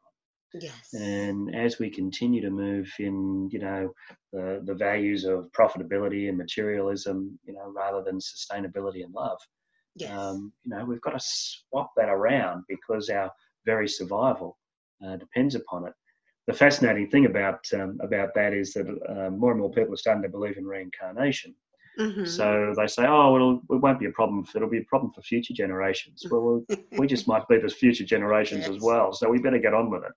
[0.61, 0.93] Yes.
[0.93, 3.93] And as we continue to move in, you know,
[4.33, 9.39] the, the values of profitability and materialism, you know, rather than sustainability and love,
[9.97, 10.11] yes.
[10.11, 13.31] um, you know, we've got to swap that around because our
[13.65, 14.59] very survival
[15.05, 15.95] uh, depends upon it
[16.47, 19.99] the fascinating thing about um, about that is that uh, more and more people are
[19.99, 21.55] starting to believe in reincarnation.
[21.99, 22.25] Mm-hmm.
[22.25, 24.47] So they say, "Oh, it'll, it won't be a problem.
[24.55, 28.63] It'll be a problem for future generations." Well, we just might be the future generations
[28.63, 28.71] yes.
[28.71, 29.13] as well.
[29.13, 30.13] So we better get on with it.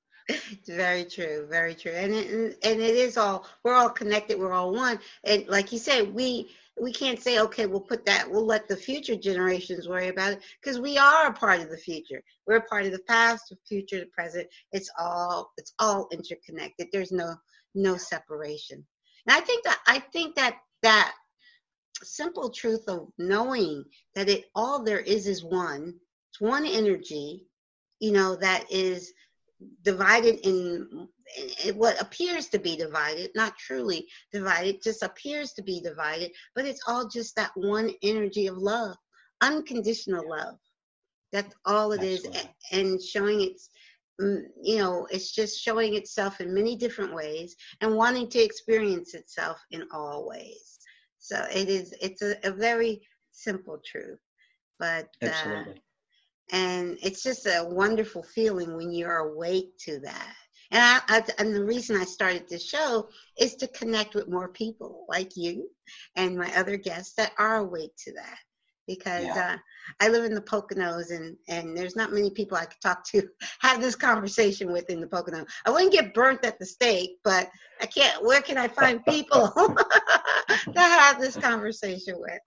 [0.51, 3.45] It's very true, very true, and it, and it is all.
[3.63, 4.39] We're all connected.
[4.39, 4.99] We're all one.
[5.25, 6.49] And like you said, we
[6.81, 10.41] we can't say, okay, we'll put that, we'll let the future generations worry about it
[10.61, 12.21] because we are a part of the future.
[12.45, 14.47] We're a part of the past, the future, the present.
[14.71, 16.87] It's all, it's all interconnected.
[16.91, 17.35] There's no,
[17.75, 18.85] no separation.
[19.27, 21.13] And I think that, I think that, that
[22.03, 23.83] simple truth of knowing
[24.15, 25.93] that it, all there is is one,
[26.31, 27.45] it's one energy,
[27.99, 29.13] you know, that is
[29.83, 31.07] divided in
[31.75, 36.81] what appears to be divided, not truly divided, just appears to be divided, but it's
[36.87, 38.95] all just that one energy of love,
[39.41, 40.57] unconditional love.
[41.31, 42.39] That's all it Absolutely.
[42.39, 43.69] is, and showing its,
[44.21, 49.13] mm, you know, it's just showing itself in many different ways and wanting to experience
[49.13, 50.79] itself in all ways.
[51.27, 53.01] So it is, it's a, a very
[53.31, 54.19] simple truth,
[54.79, 55.63] but uh,
[56.51, 60.35] and it's just a wonderful feeling when you're awake to that
[60.71, 63.09] and I, I, and the reason I started this show
[63.39, 65.69] is to connect with more people like you
[66.15, 68.39] and my other guests that are awake to that.
[68.87, 69.53] because Yeah.
[69.53, 69.57] uh,
[69.99, 73.27] I live in the Poconos and, and there's not many people I could talk to,
[73.61, 75.47] have this conversation with in the Poconos.
[75.65, 77.49] I wouldn't get burnt at the stake, but
[77.81, 79.51] I can't, where can I find people
[80.73, 82.39] to have this conversation with?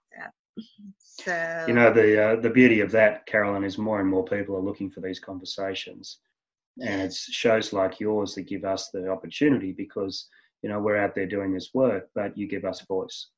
[1.01, 4.57] So, You know, the uh, the beauty of that, Carolyn, is more and more people
[4.57, 6.19] are looking for these conversations,
[6.81, 10.29] and it's shows like yours that give us the opportunity because
[10.63, 13.31] you know we're out there doing this work, but you give us voice,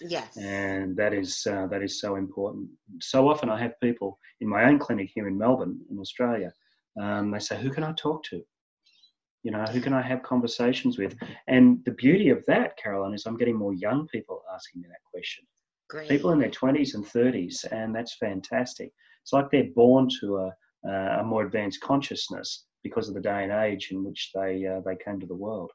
[0.00, 0.36] yes.
[0.38, 2.68] and that is uh, that is so important.
[3.00, 6.52] So often, I have people in my own clinic here in Melbourne, in Australia.
[7.00, 8.42] Um, they say, "Who can I talk to?"
[9.42, 11.16] You know, who can I have conversations with?
[11.48, 15.02] And the beauty of that, Carolyn, is I'm getting more young people asking me that
[15.10, 15.44] question
[15.92, 16.08] Great.
[16.08, 18.92] people in their 20s and 30s, and that's fantastic.
[19.22, 20.88] It's like they're born to a,
[21.20, 24.96] a more advanced consciousness because of the day and age in which they uh, they
[24.96, 25.70] came to the world.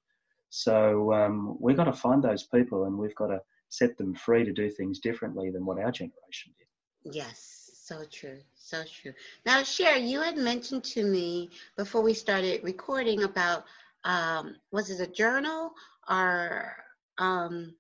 [0.50, 4.44] So um, we've got to find those people, and we've got to set them free
[4.44, 7.14] to do things differently than what our generation did.
[7.14, 9.14] Yes, so true, so true.
[9.46, 13.64] Now, Cher, you had mentioned to me before we started recording about
[14.04, 15.72] um, was it a journal
[16.10, 16.76] or
[17.18, 17.74] um,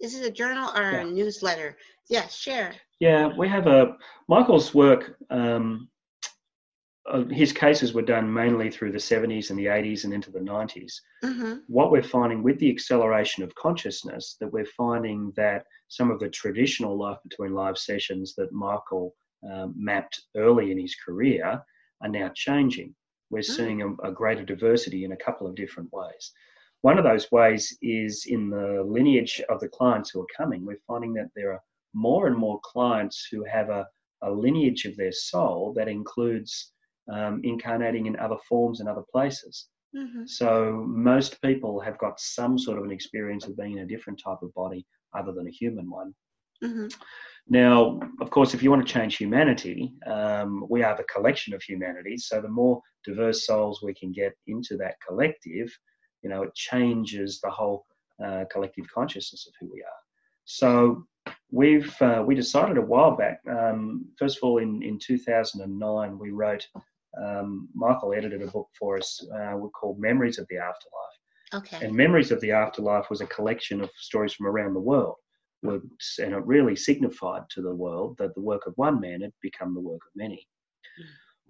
[0.00, 1.00] is it a journal or Yeah.
[1.00, 1.76] a newsletter?
[2.08, 2.72] Yeah, share.
[3.00, 3.96] Yeah, we have a
[4.28, 5.16] Michael's work.
[5.30, 5.88] Um,
[7.10, 10.40] uh, his cases were done mainly through the 70s and the 80s and into the
[10.40, 10.92] 90s.
[11.24, 11.54] Mm-hmm.
[11.66, 16.28] what we're finding with the acceleration of consciousness that we're finding that some of the
[16.28, 19.16] traditional life between lives sessions that Michael
[19.50, 21.62] um, mapped early in his career
[22.02, 22.94] are now changing.
[23.30, 23.56] We're Mm.
[23.56, 26.32] seeing a, a greater diversity in a couple of different ways.
[26.82, 30.64] One of those ways is in the lineage of the clients who are coming.
[30.64, 31.62] We're finding that there are
[31.92, 33.86] more and more clients who have a,
[34.22, 36.72] a lineage of their soul that includes
[37.12, 39.68] um, incarnating in other forms and other places.
[39.96, 40.26] Mm-hmm.
[40.26, 44.20] So most people have got some sort of an experience of being in a different
[44.22, 44.86] type of body
[45.18, 46.14] other than a human one.
[46.62, 46.88] Mm-hmm.
[47.50, 51.62] Now, of course, if you want to change humanity, um, we are the collection of
[51.62, 52.18] humanity.
[52.18, 55.74] So the more diverse souls we can get into that collective,
[56.22, 57.86] you know, it changes the whole
[58.22, 60.00] uh, collective consciousness of who we are.
[60.44, 61.04] So
[61.50, 63.40] we've uh, we decided a while back.
[63.50, 66.66] Um, first of all, in in 2009, we wrote.
[67.20, 71.18] Um, Michael edited a book for us uh, called Memories of the Afterlife.
[71.54, 71.86] Okay.
[71.86, 75.16] And Memories of the Afterlife was a collection of stories from around the world.
[75.62, 75.82] And
[76.34, 79.80] it really signified to the world that the work of one man had become the
[79.80, 80.46] work of many.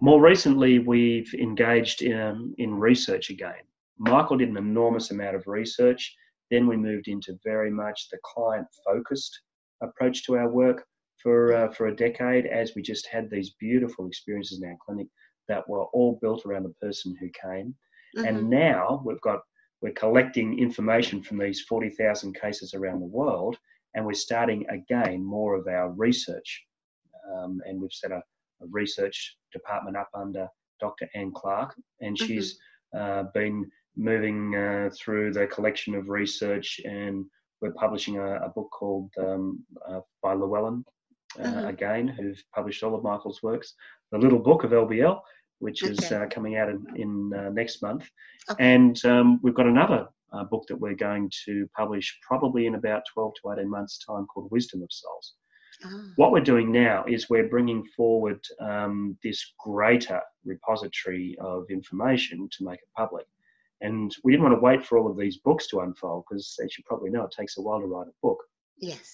[0.01, 3.63] More recently, we've engaged in, in research again.
[3.97, 6.15] Michael did an enormous amount of research.
[6.49, 9.41] Then we moved into very much the client focused
[9.81, 10.85] approach to our work
[11.17, 15.07] for, uh, for a decade as we just had these beautiful experiences in our clinic
[15.49, 17.75] that were all built around the person who came.
[18.15, 18.27] Mhm.
[18.27, 19.41] And now we've got
[19.81, 23.57] we're collecting information from these 40,000 cases around the world,
[23.95, 26.63] and we're starting again more of our research.
[27.31, 28.17] Um, and we've set a,
[28.61, 30.47] a research department up under
[30.79, 31.09] Dr.
[31.15, 32.25] Anne Clark, and Mhm.
[32.27, 32.59] she's
[32.95, 37.25] uh, been moving uh, through the collection of research, and
[37.61, 40.83] we're publishing a, a book called um, uh, by Llewellyn.
[41.37, 41.67] Uh, Mhm.
[41.69, 43.75] Again, who've published all of Michael's works,
[44.11, 45.21] the Little Book of LBL,
[45.59, 46.15] which is Okay.
[46.15, 48.09] uh, coming out in, in uh, next month.
[48.49, 48.73] Okay.
[48.73, 53.03] And um, we've got another uh, book that we're going to publish probably in about
[53.13, 55.33] 12 to 18 months' time called Wisdom of Souls.
[55.85, 62.49] Ah, What we're doing now is we're bringing forward um, this greater repository of information
[62.57, 63.25] to make it public.
[63.81, 66.77] And we didn't want to wait for all of these books to unfold because, as
[66.77, 68.39] you probably know, it takes a while to write a book.
[68.77, 69.13] yes.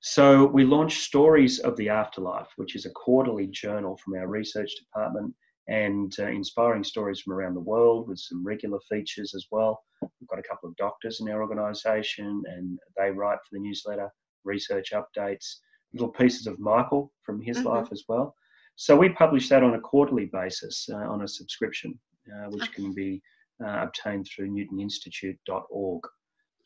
[0.00, 4.70] So we launched Stories of the Afterlife, which is a quarterly journal from our research
[4.76, 5.34] department
[5.68, 9.82] and uh, inspiring stories from around the world with some regular features as well.
[10.02, 14.10] We've got a couple of doctors in our organisation and they write for the newsletter,
[14.44, 15.46] research updates,
[15.94, 17.64] little pieces of Michael from his Mhm.
[17.64, 18.34] life as well.
[18.76, 21.98] So we publish that on a quarterly basis uh, on a subscription,
[22.34, 22.72] uh, which Okay.
[22.82, 23.22] can be
[23.64, 26.04] uh, obtained through newtoninstitute.org.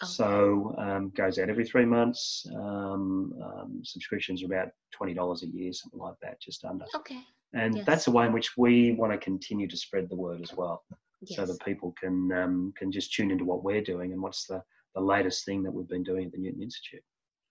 [0.01, 0.07] Okay.
[0.11, 2.47] So um, goes out every three months.
[2.55, 6.87] Um, um, subscriptions are about twenty dollars a year, something like that, just under.
[6.95, 7.21] Okay.
[7.55, 7.87] And Yes.
[7.87, 10.85] that's a way in which we want to continue to spread the word as well,
[11.25, 14.63] so that people can um, can just tune into what we're doing and what's the
[14.95, 17.03] the latest thing that we've been doing at the Newton Institute.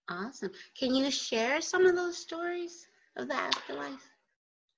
[0.09, 0.51] Awesome.
[0.79, 2.87] Can you share some of those stories
[3.17, 4.09] of the afterlife?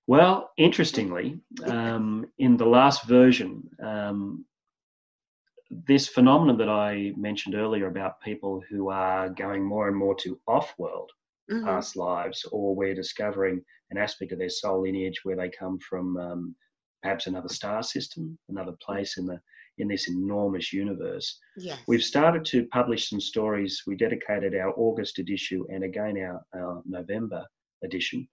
[0.08, 4.46] Well, interestingly, um, in the last version, um,
[5.70, 10.40] this phenomenon that I mentioned earlier about people who are going more and more to
[10.48, 11.12] off-world
[11.50, 11.66] Mhm.
[11.66, 16.18] past lives, or we're discovering an aspect of their soul lineage where they come from
[16.18, 16.56] um,
[17.02, 19.42] perhaps another star system, another place in the
[19.78, 21.40] in this enormous universe.
[21.56, 21.80] Yes.
[21.88, 23.82] We've started to publish some stories.
[23.88, 27.46] We dedicated our August issue and again our, our November
[27.84, 28.28] edition,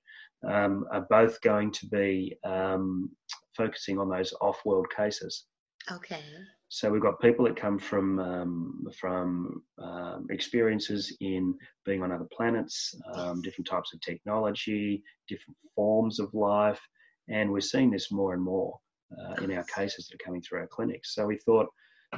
[0.45, 3.11] um, are both going to be um,
[3.57, 5.45] focusing on those off-world cases.
[5.93, 6.25] Okay.
[6.69, 11.55] So we've got people that come from um, from um, experiences in
[11.85, 16.81] being on other planets, um, different types of technology, different forms of life,
[17.29, 18.79] and we're seeing this more and more
[19.17, 21.15] uh, in our cases that are coming through our clinics.
[21.15, 21.69] So we thought,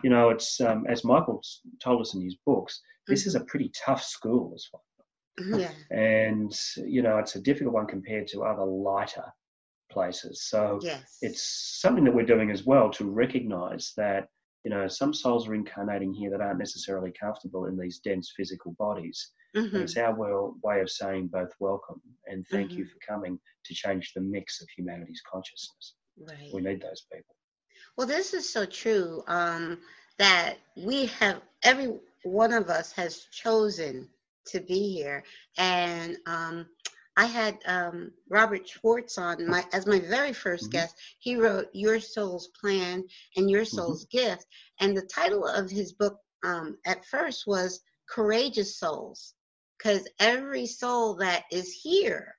[0.03, 1.43] you know, it's um, as Michael
[1.83, 4.85] told us in his books, this is a pretty tough school as well.
[5.41, 5.61] Mm-hmm.
[5.61, 5.97] Yeah.
[5.97, 6.53] And
[6.87, 9.25] you know, it's a difficult one compared to other lighter
[9.93, 10.49] places.
[10.49, 11.19] So yes.
[11.21, 14.29] it's something that we're doing as well to recognize that
[14.65, 18.73] you know some souls are incarnating here that aren't necessarily comfortable in these dense physical
[18.79, 19.31] bodies.
[19.57, 19.79] Mm-hmm.
[19.79, 20.15] it's our
[20.63, 22.81] way of saying both welcome and thank mm-hmm.
[22.81, 25.95] you for coming to change the mix of humanity's consciousness.
[26.21, 26.51] Right.
[26.53, 27.35] We need those people.
[27.97, 29.79] Well, this is so true um,
[30.19, 34.09] that we have every one of us has chosen
[34.49, 35.25] to be here,
[35.57, 36.67] and um,
[37.19, 40.69] I had um, Robert Schwartz on my as my very 1st mm-hmm.
[40.69, 40.95] guest.
[41.19, 43.03] He wrote Your Soul's Plan
[43.35, 43.77] and Your mm-hmm.
[43.77, 44.19] Soul's mm-hmm.
[44.19, 44.47] Gift,
[44.79, 49.35] and the title of his book um, at first was Courageous Souls,
[49.77, 52.37] because every soul that is here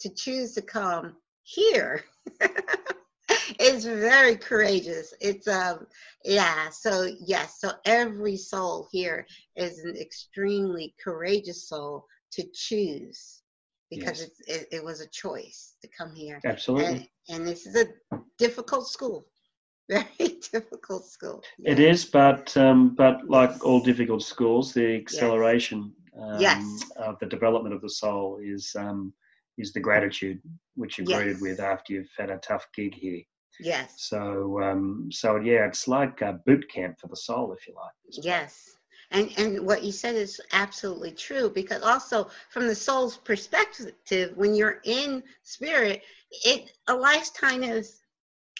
[0.00, 1.14] to choose to come
[1.44, 2.02] here
[3.60, 5.14] is very courageous.
[5.20, 5.86] It's um
[6.24, 9.24] yeah, so yes, so every soul here
[9.54, 13.42] is an extremely courageous soul to choose
[13.90, 14.30] because yes.
[14.46, 16.40] it, it was a choice to come here.
[16.44, 17.10] Absolutely.
[17.28, 19.26] And, and this is a difficult school.
[19.88, 21.42] Very difficult school.
[21.58, 21.72] Yeah.
[21.72, 25.92] It is, but um, but like all difficult schools, the acceleration
[26.38, 26.56] yes.
[26.56, 26.90] Um, yes.
[26.96, 29.12] of the development of the soul is um,
[29.58, 30.40] is the gratitude
[30.74, 33.22] which you greeted with after you've had a tough gig here.
[33.60, 33.94] Yes.
[33.98, 38.24] So, um, so yeah, it's like a boot camp for the soul, if you like.
[38.24, 38.76] Yes.
[39.14, 44.54] And, and what you said is absolutely true because also from the soul's perspective, when
[44.54, 46.02] you're in spirit,
[46.44, 48.00] it a lifetime is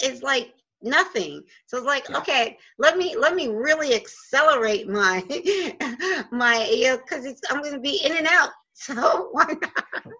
[0.02, 1.42] is like nothing.
[1.66, 2.18] So it's like, yeah.
[2.18, 5.24] okay, let me let me really accelerate my
[6.30, 8.50] my you know, because I'm going to be in and out.
[8.74, 10.14] So why not?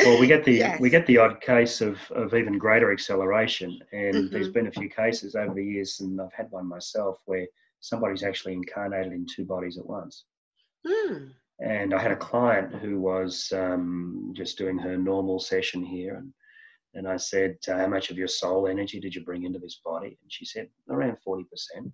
[0.00, 0.80] well, we get the yes.
[0.80, 4.32] we get the odd case of, of even greater acceleration, and mm-hmm.
[4.32, 7.46] there's been a few cases over the years, and I've had one myself where
[7.80, 10.24] somebody's actually incarnated in two bodies at once.
[10.86, 11.32] Mm.
[11.60, 16.32] And I had a client who was um, just doing her normal session here, and
[16.94, 19.80] and I said, uh, "How much of your soul energy did you bring into this
[19.84, 21.92] body?" And she said, "Around forty percent."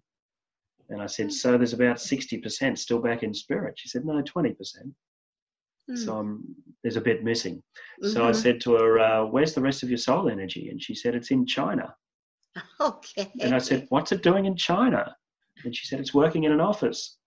[0.89, 4.23] And I said, "So there's about sixty percent still back in spirit." She said, "No,
[4.23, 4.95] twenty percent."
[5.91, 6.05] Mm.
[6.05, 6.45] So I'm,
[6.83, 7.63] there's a bit missing.
[8.03, 8.13] Mm-hmm.
[8.13, 8.41] So I mm-hmm.
[8.41, 10.69] said to her, uh, Where's the rest of your soul energy?
[10.69, 11.95] And she said, It's in China.
[12.81, 13.31] Okay.
[13.41, 15.15] And I said, What's it doing in China?
[15.67, 17.19] And she said, It's working in an office.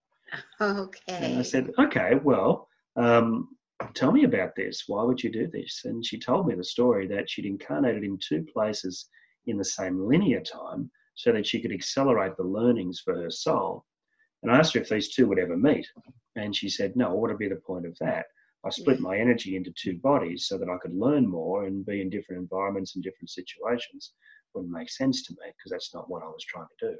[0.62, 1.00] Okay.
[1.08, 3.50] And I said, Okay, well, um,
[3.94, 4.86] tell me about this.
[4.88, 5.82] Why would you do this?
[5.84, 9.10] And she told me the story that she'd incarnated in two places
[9.48, 13.86] in the same linear time so that she could accelerate the learnings for her soul.
[14.42, 15.86] And I asked her if these two would ever meet.
[16.38, 18.26] And she said, No, what would be the point of that?
[18.66, 22.02] I split my energy into two bodies so that I could learn more and be
[22.02, 24.14] in different environments and different situations.
[24.54, 26.98] Wouldn't make sense to me because that's not what I was trying to do.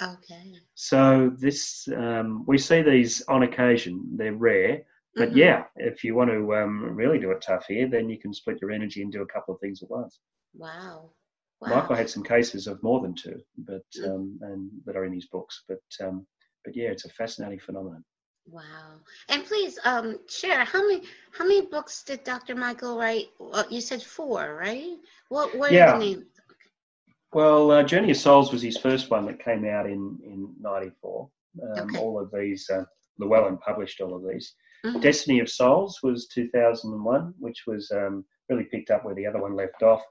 [0.00, 0.52] Okay.
[0.74, 4.02] So this um, we see these on occasion.
[4.16, 4.82] They're rare,
[5.14, 5.38] but mm-hmm.
[5.38, 8.58] yeah, if you want to um, really do it tough here, then you can split
[8.60, 10.20] your energy and do a couple of things at once.
[10.54, 11.10] Wow.
[11.60, 11.68] wow.
[11.68, 14.08] Michael had some cases of more than two, but mm.
[14.08, 15.64] um, and that are in his books.
[15.68, 16.26] But um,
[16.64, 18.04] but yeah, it's a fascinating phenomenon.
[18.46, 19.00] Wow.
[19.28, 22.54] And please um, share how many how many books did Dr.
[22.54, 23.28] Michael write?
[23.38, 24.96] Well, you said four, right?
[25.28, 25.92] What what yeah.
[25.92, 26.24] are the names?
[27.32, 31.28] Well, uh, Journey of Souls was his first one that came out in in '94.
[31.62, 31.98] Um, okay.
[31.98, 32.84] All of these, uh,
[33.18, 34.54] Llewellyn published all of these.
[34.84, 35.00] Mm-hmm.
[35.00, 39.54] Destiny of Souls was 2001, which was um, really picked up where the other one
[39.54, 40.02] left off.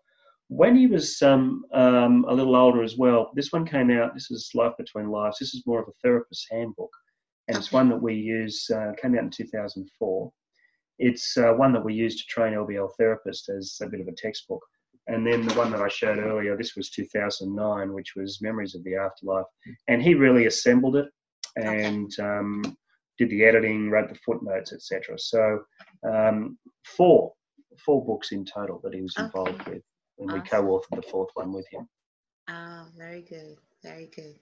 [0.48, 4.14] When he was um, um, a little older as well, this one came out.
[4.14, 5.38] This is Life Between Lives.
[5.40, 6.92] This is more of a therapist's handbook
[7.52, 10.32] and it's one that we use, uh, came out in 2004.
[11.00, 14.14] It's uh, one that we use to train LBL therapists as a bit of a
[14.14, 14.62] textbook.
[15.08, 18.84] And then the one that I showed earlier, this was 2009, which was Memories of
[18.84, 19.46] the Afterlife.
[19.88, 21.08] And he really assembled it
[21.58, 22.28] and okay.
[22.28, 22.78] um,
[23.18, 25.18] did the editing, wrote the footnotes, etc.
[25.18, 25.62] So
[26.08, 27.34] um, four,
[27.84, 29.72] four books in total that he was involved okay.
[29.72, 29.82] with.
[30.20, 30.42] And awesome.
[30.42, 31.88] we co-authored the fourth one with him.
[32.50, 34.36] Oh, very good, very good.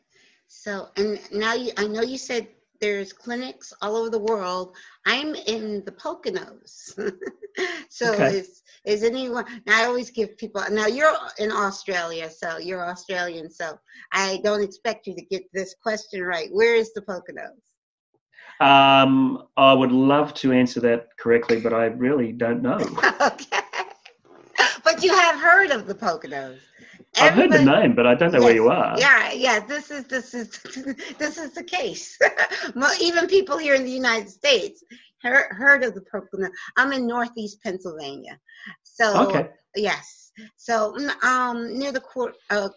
[0.47, 2.47] So, and now you, I know you said
[2.81, 4.75] there's clinics all over the world.
[5.05, 6.93] I'm in the Poconos.
[7.89, 8.37] so okay.
[8.37, 13.77] is is anyone I always give people now you're in Australia, so you're Australian, so
[14.11, 16.49] I don't expect you to get this question right.
[16.51, 17.59] Where is the Poconos?
[18.61, 22.77] Um, I would love to answer that correctly, but I really don't know.
[23.21, 23.59] okay.
[24.83, 26.59] But you have heard of the Poconos.
[27.21, 28.99] I've heard the name, but I don't know yes, where you are.
[28.99, 29.59] Yeah, yeah.
[29.59, 30.49] This is this is
[31.17, 32.17] this is the case.
[33.01, 34.83] Even people here in the United States
[35.21, 36.49] heard, heard of the Poconos.
[36.77, 38.39] I'm in Northeast Pennsylvania,
[38.83, 39.49] so Okay.
[39.75, 40.31] yes.
[40.55, 42.69] So mm, um, near the court, uh,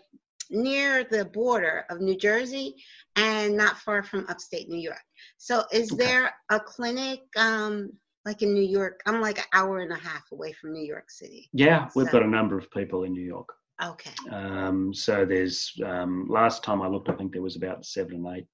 [0.51, 2.75] near the border of New Jersey,
[3.17, 5.03] and not far from upstate New York.
[5.39, 6.05] So, is Okay.
[6.05, 7.93] there a clinic um,
[8.25, 9.01] like in New York?
[9.07, 11.49] I'm like an hour and a half away from New York City.
[11.53, 13.49] Yeah, we've So- got a number of people in New York.
[13.83, 14.11] Okay.
[14.31, 18.37] Um, so there's um, last time I looked, I think there was about seven and
[18.37, 18.47] eight.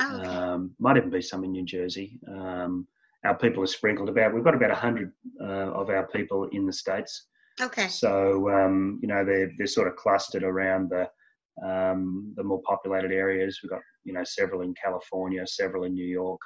[0.00, 0.28] Oh, okay.
[0.28, 2.18] Um, might even be some in New Jersey.
[2.28, 2.86] Um,
[3.24, 4.34] our people are sprinkled about.
[4.34, 7.26] We've got about hundred uh, of our people in the states.
[7.60, 7.88] okay.
[7.88, 11.08] So um, you know they're they're sort of clustered around the
[11.66, 13.60] um, the more populated areas.
[13.62, 16.40] We've got you know several in California, several in New York,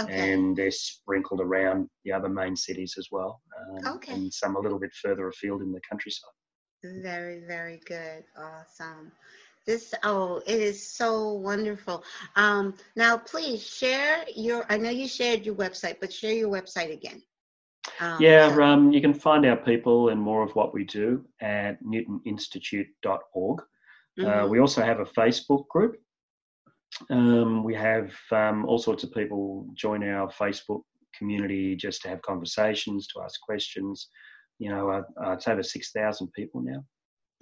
[0.00, 0.32] Okay.
[0.32, 3.42] and they're sprinkled around the other main cities as well.
[3.58, 4.12] Um, Okay.
[4.14, 6.30] And some a little bit further afield in the countryside.
[6.84, 8.24] Very, very good.
[8.36, 9.12] Awesome.
[9.66, 12.02] This oh, it is so wonderful.
[12.34, 16.92] Um, now please share your I know you shared your website, but share your website
[16.92, 17.22] again.
[18.00, 21.24] Um, Yeah, so- um, you can find our people and more of what we do
[21.40, 23.60] at newtoninstitute.org.
[24.20, 24.48] Uh, Mhm.
[24.50, 25.96] we also have a Facebook group.
[27.08, 30.82] Um, we have um, all sorts of people join our Facebook
[31.16, 34.08] community just to have conversations, to ask questions.
[34.58, 36.84] You know, uh, uh, it's over 6,000 people now.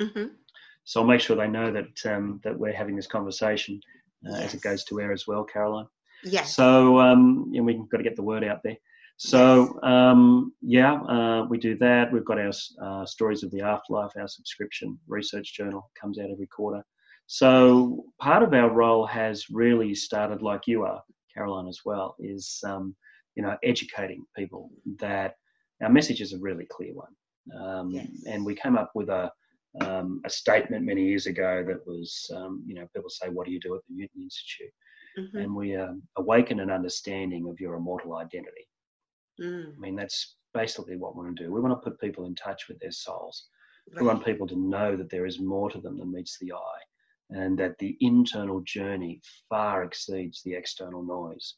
[0.01, 0.31] Mhm.
[0.85, 3.81] So I'll make sure they know that um, that we're having this conversation
[4.29, 5.87] uh, as it goes to air as well, Caroline.
[6.25, 6.55] Yes.
[6.55, 8.77] So um, and we've got to get the word out there.
[9.19, 12.11] So um, yeah, uh, we do that.
[12.11, 12.53] We've got our
[12.83, 16.83] uh, stories of the afterlife, our subscription research journal comes out every quarter.
[17.27, 21.03] So part of our role has really started like you are,
[21.35, 22.97] Caroline, as well, is um,
[23.37, 25.35] you know educating people that
[25.83, 27.15] our message is a really clear one.
[27.61, 28.09] Um, Yes.
[28.27, 29.33] And we came up with a
[29.83, 33.53] um, a statement many years ago that was, um, you know, people say, "What do
[33.53, 34.73] you do at the Newton Institute?"
[35.19, 35.43] Mhm.
[35.43, 38.67] and we um, awaken an understanding of your immortal identity.
[39.41, 41.53] Mm, I mean, that's basically what we want to do.
[41.53, 43.49] We want to put people in touch with their souls.
[43.95, 46.83] We want people to know that there is more to them than meets the eye,
[47.31, 51.57] and that the internal journey far exceeds the external noise.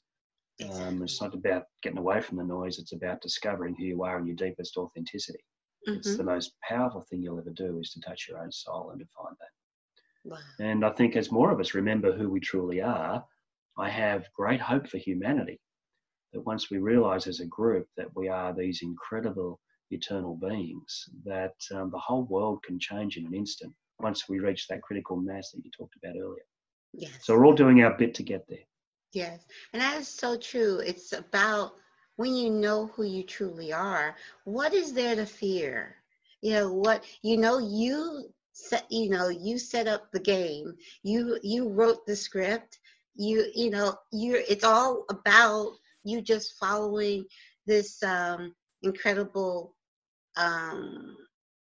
[0.71, 4.19] Um, it's not about getting away from the noise, it's about discovering who you are
[4.19, 5.45] in your deepest authenticity.
[5.87, 6.17] It's Mhm.
[6.17, 9.07] the most powerful thing you'll ever do is to touch your own soul and to
[9.07, 9.49] find that.
[10.25, 10.39] Wow.
[10.61, 13.27] And I think as more of us remember who we truly are,
[13.77, 15.61] I have great hope for humanity.
[16.33, 19.61] That once we realize as a group that we are these incredible
[19.91, 24.67] eternal beings, that um, the whole world can change in an instant once we reach
[24.69, 26.45] that critical mass that you talked about earlier.
[26.93, 27.25] Yes.
[27.25, 28.65] So we're all doing our bit to get there.
[29.13, 30.79] Yes, and that is so true.
[30.79, 31.75] It's about
[32.17, 35.97] when you know who you truly are, what is there to fear?
[36.43, 40.75] You know, what you know you set you know, you set up the game.
[41.03, 42.79] You you wrote the script.
[43.15, 45.73] You you know, you it's all about
[46.05, 47.25] you just following
[47.67, 49.75] this um incredible
[50.37, 51.17] um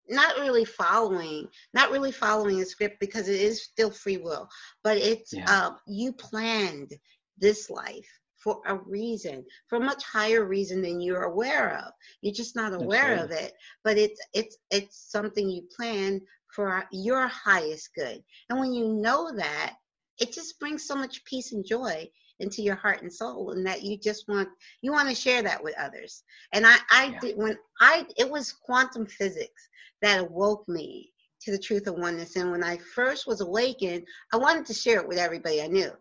[0.09, 4.47] not really following not really following the script because it is still free will
[4.83, 5.47] but it's Yeah.
[5.47, 6.91] uh, you planned
[7.37, 8.07] this life
[8.37, 11.91] for a reason for a much higher reason than you're aware of.
[12.21, 16.21] You're just not aware of it but it's it's it's something you plan
[16.53, 18.23] for your highest good.
[18.49, 19.75] And when you know that
[20.19, 22.09] it just brings so much peace and joy
[22.39, 24.49] into your heart and soul and that you just want
[24.81, 26.23] you want to share that with others.
[26.53, 27.19] And i i Yeah.
[27.19, 29.69] did when i it was quantum physics
[30.01, 31.11] that awoke me
[31.41, 32.35] to the truth of oneness.
[32.35, 35.91] And when i first was awakened i wanted to share it with everybody i knew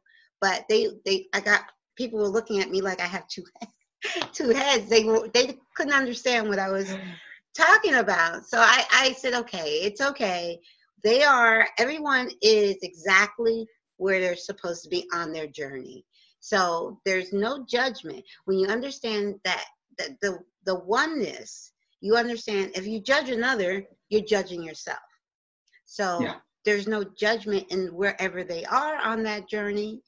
[0.44, 1.62] but they they i got
[1.96, 3.44] people were looking at me like i have two
[4.32, 4.90] two heads.
[4.90, 6.94] They were they couldn't understand what i was
[7.56, 8.46] talking about.
[8.46, 10.60] So i i said okay it's okay.
[11.02, 13.66] They are everyone is exactly
[13.96, 16.04] where they're supposed to be on their journey.
[16.40, 18.22] So there's no judgment.
[18.44, 19.64] When you understand that
[19.98, 23.72] that the the oneness you understand if you judge another
[24.10, 25.06] you're judging yourself.
[25.86, 26.34] So Yeah.
[26.66, 30.02] there's no judgment in wherever they are on that journey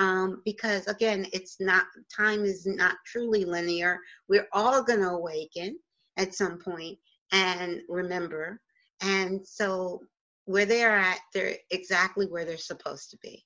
[0.00, 1.84] um, because again it's not
[2.14, 3.98] time is not truly linear
[4.28, 5.78] we're all going to awaken
[6.16, 6.98] at some point
[7.32, 8.60] and remember
[9.02, 10.00] and so
[10.46, 13.44] where they're at they're exactly where they're supposed to be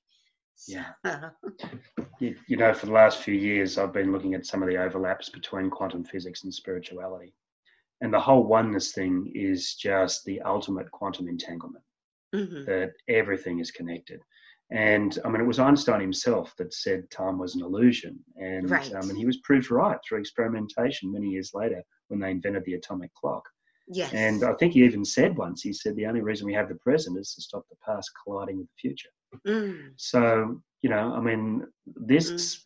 [0.67, 0.89] Yeah.
[2.21, 4.77] You, you know, for the last few years, I've been looking at some of the
[4.77, 7.33] overlaps between quantum physics and spirituality.
[7.99, 11.83] And the whole oneness thing is just the ultimate quantum entanglement.
[12.33, 12.65] mhm.
[12.67, 14.21] that everything is connected.
[14.71, 18.19] And I mean, it was Einstein himself that said time was an illusion.
[18.37, 18.93] And, right.
[18.95, 22.73] um, and he was proved right through experimentation many years later when they invented the
[22.73, 23.43] atomic clock.
[23.87, 24.11] Yes.
[24.13, 26.75] And I think he even said once, he said, the only reason we have the
[26.75, 29.09] present is to stop the past colliding with the future.
[29.47, 29.91] Mm.
[29.97, 32.61] So, you know, I mean, this Mm.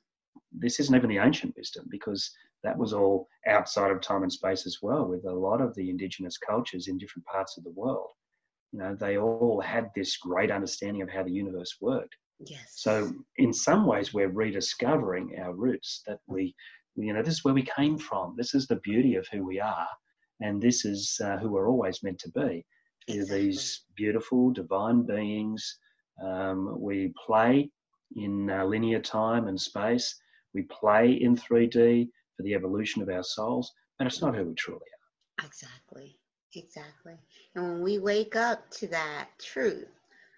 [0.51, 2.31] this isn't even the ancient wisdom because
[2.63, 5.89] that was all outside of time and space as well, with a lot of the
[5.89, 8.11] indigenous cultures in different parts of the world.
[8.71, 12.15] You know, they all had this great understanding of how the universe worked.
[12.45, 12.73] Yes.
[12.75, 16.55] So, in some ways, we're rediscovering our roots that we,
[16.95, 18.35] you know, this is where we came from.
[18.37, 19.87] This is the beauty of who we are.
[20.41, 22.65] And this is uh, who we're always meant to be.
[23.07, 23.45] Exactly.
[23.45, 25.79] these beautiful, divine beings.
[26.23, 27.71] Um, we play
[28.15, 30.15] in uh, linear time and space.
[30.53, 34.53] We play in 3D for the evolution of our souls, but it's not who we
[34.55, 35.45] truly are.
[35.45, 36.18] Exactly.
[36.55, 37.15] Exactly.
[37.55, 39.87] And when we wake up to that truth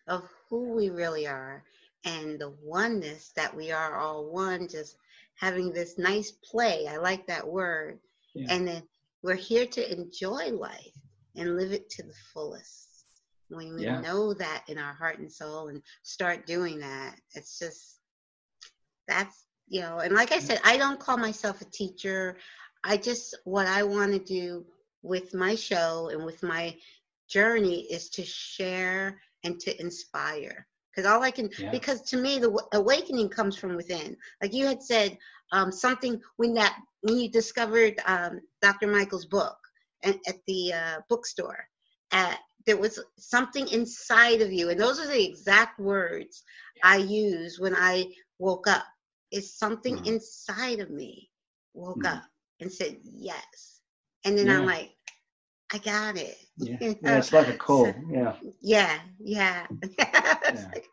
[0.08, 1.64] of who we really are
[2.06, 4.98] and the oneness that we are all one, just
[5.36, 8.00] having this nice play, I like that word.
[8.34, 8.54] Yeah.
[8.54, 8.84] And then
[9.24, 10.98] we're here to enjoy life
[11.36, 13.06] and live it to the fullest.
[13.50, 14.02] When we Yeah.
[14.02, 18.00] know that in our heart and soul and start doing that, it's just
[19.08, 22.38] that's you know, and like I said, I don't call myself a teacher.
[22.84, 24.66] I just what I want to do
[25.02, 26.76] with my show and with my
[27.30, 30.68] journey is to share and to inspire.
[30.92, 31.72] Because all I can, Yeah.
[31.72, 34.16] because to me, the w- awakening comes from within.
[34.42, 35.18] Like you had said,
[35.52, 38.88] um, something when that when you discovered um, Dr.
[38.88, 39.58] Michael's book
[40.04, 41.68] and at the uh, bookstore,
[42.12, 46.44] at, there was something inside of you, and those are the exact words
[46.84, 48.06] I use when I
[48.40, 48.86] woke up.
[49.32, 50.06] is something Mhm.
[50.06, 51.30] inside of me
[51.74, 52.06] woke Mhm.
[52.06, 52.24] up
[52.60, 53.81] and said yes,
[54.26, 54.92] and then I'm like,
[55.74, 56.38] I got it.
[56.58, 57.86] Yeah, You yeah it's like a call.
[57.86, 59.68] So- Yeah, Yeah, yeah.
[59.84, 60.68] It's Yeah.
[60.74, 60.90] like-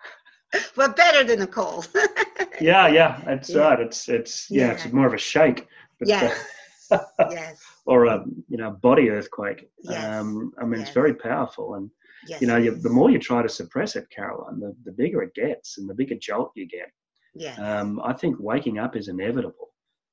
[0.76, 1.88] but better than a cold.
[2.60, 3.20] yeah, yeah.
[3.26, 3.60] That's Yeah.
[3.60, 3.80] right.
[3.80, 5.66] It's it's yeah, it's more of a shake.
[5.98, 6.46] But, uh, yes.
[7.30, 7.62] yes.
[7.84, 9.68] or a you know body earthquake.
[9.82, 10.04] Yes.
[10.04, 10.88] Um, I mean, Yes.
[10.88, 11.90] it's very powerful, and
[12.26, 12.40] Yes.
[12.40, 15.34] you know, you, the more you try to suppress it, Caroline, the, the bigger it
[15.34, 16.90] gets, and the bigger jolt you get.
[17.34, 17.56] Yeah.
[17.56, 19.67] Um, I think waking up is inevitable,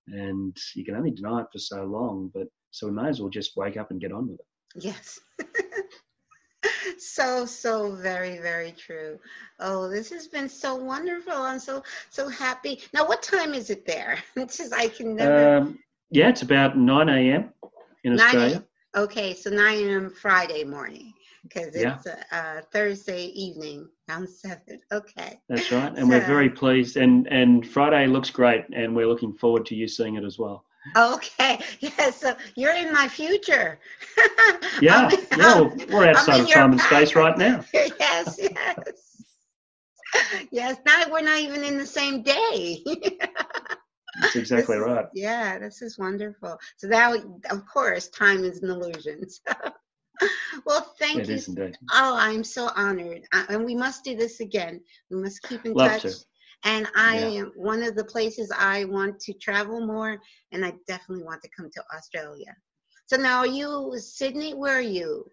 [0.08, 2.32] and you can only deny it for so long.
[2.34, 4.46] But so we may as well just wake up and get on with it.
[4.76, 5.20] Yes.
[6.98, 9.20] so so very very true.
[9.60, 11.34] Oh, this has been so wonderful.
[11.34, 12.82] I'm so so happy.
[12.94, 14.18] Now, what time is it there?
[14.36, 15.58] It's just I can never.
[15.58, 15.80] Um,
[16.12, 17.54] yeah, it's about nine a.m.
[18.04, 18.58] in 9 Australia.
[18.58, 18.66] a-
[18.98, 20.10] Okay, so 9 a.m.
[20.10, 21.96] Friday morning because Yeah.
[21.98, 24.80] it's uh, uh, Thursday evening around seven.
[24.92, 25.40] Okay.
[25.50, 26.98] That's right, and we're very pleased.
[26.98, 30.66] And and Friday looks great, and we're looking forward to you seeing it as well.
[30.96, 31.60] Okay.
[31.80, 32.12] Yeah.
[32.12, 33.80] So you're in my future.
[34.82, 37.64] Yeah, I'm- yeah, well, we're outside of time and space right now.
[37.74, 38.38] yes.
[38.40, 39.24] Yes.
[40.52, 40.78] Yes.
[40.86, 42.84] Now we're not even in the same day.
[44.22, 45.06] That's exactly This is- right.
[45.14, 46.58] Yeah, this is wonderful.
[46.78, 47.14] So now,
[47.50, 49.28] of course, time is an illusion.
[49.30, 49.54] So,
[50.66, 51.36] well, thank It you.
[51.36, 51.78] is indeed.
[51.94, 54.82] Oh, I'm so honored, I, and we must do this again.
[55.10, 56.02] We must keep in Love touch.
[56.04, 56.16] to.
[56.64, 57.42] And I Yeah.
[57.42, 60.20] am one of the places I want to travel more,
[60.52, 62.56] and I definitely want to come to Australia.
[63.08, 64.54] So now, are you Sydney?
[64.54, 65.26] Where are you?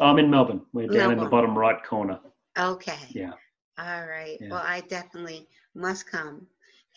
[0.00, 0.62] I'm in Melbourne.
[0.72, 2.18] We're down in the bottom right corner.
[2.58, 2.98] Okay.
[3.10, 3.32] Yeah.
[3.78, 4.38] All right.
[4.40, 4.48] Yeah.
[4.50, 6.46] Well, I definitely must come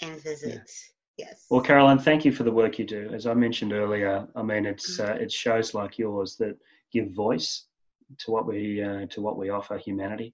[0.01, 0.71] and visit.
[1.17, 1.45] Yes.
[1.49, 3.11] Well, Caroline, thank you for the work you do.
[3.13, 5.09] As I mentioned earlier, I mean, it's Mm.
[5.09, 6.57] uh, it's shows like yours that
[6.93, 7.67] give voice
[8.19, 10.33] to what we uh, to what we offer humanity,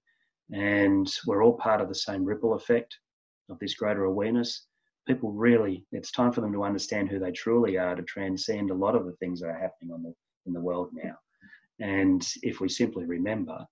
[0.52, 2.98] and we're all part of the same ripple effect
[3.48, 4.66] of this greater awareness.
[5.06, 8.74] People really, it's time for them to understand who they truly are to transcend a
[8.74, 10.14] lot of the things that are happening on the
[10.46, 11.16] in the world now.
[11.80, 13.64] And if we simply remember,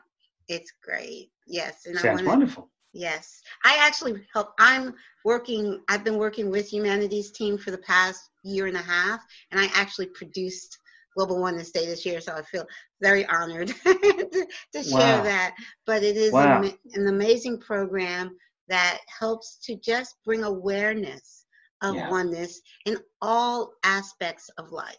[0.48, 1.30] it's great.
[1.46, 2.70] Yes, and sounds wanna, wonderful.
[2.94, 4.54] Yes, I actually help.
[4.58, 4.96] I'm
[5.26, 5.82] working.
[5.90, 9.68] I've been working with Humanity's Team for the past year and a half, and I
[9.76, 10.80] actually produced
[11.18, 12.66] Global Oneness Day this year, so I feel
[13.02, 15.24] very honored to, to share wow.
[15.24, 15.56] that.
[15.86, 16.62] But it is wow.
[16.62, 18.38] an, an amazing program
[18.70, 21.46] that helps to just bring awareness
[21.82, 22.10] of yeah.
[22.10, 24.96] oneness in all aspects of life.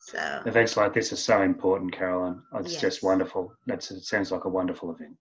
[0.00, 2.42] So events like this are so important, Carolyn.
[2.52, 2.80] Oh, it's yes.
[2.80, 3.52] just wonderful.
[3.66, 5.16] That's it sounds like a wonderful event.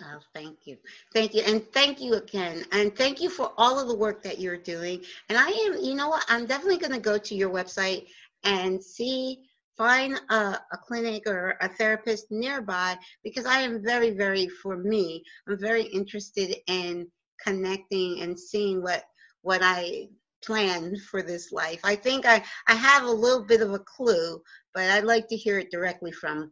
[0.00, 0.76] Oh, thank you.
[1.14, 1.42] Thank you.
[1.46, 2.64] And thank you again.
[2.72, 5.02] And thank you for all of the work that you're doing.
[5.28, 8.06] And I am, you know what, I'm definitely going to go to your website
[8.44, 9.38] and see,
[9.76, 10.34] find a,
[10.72, 15.84] a clinic or a therapist nearby because I am very, very, for me, I'm very
[15.84, 17.06] interested in
[17.44, 19.04] connecting and seeing what,
[19.42, 20.08] what I
[20.44, 21.80] plan for this life.
[21.84, 24.40] I think I, I have a little bit of a clue,
[24.74, 26.50] but I'd like to hear it directly from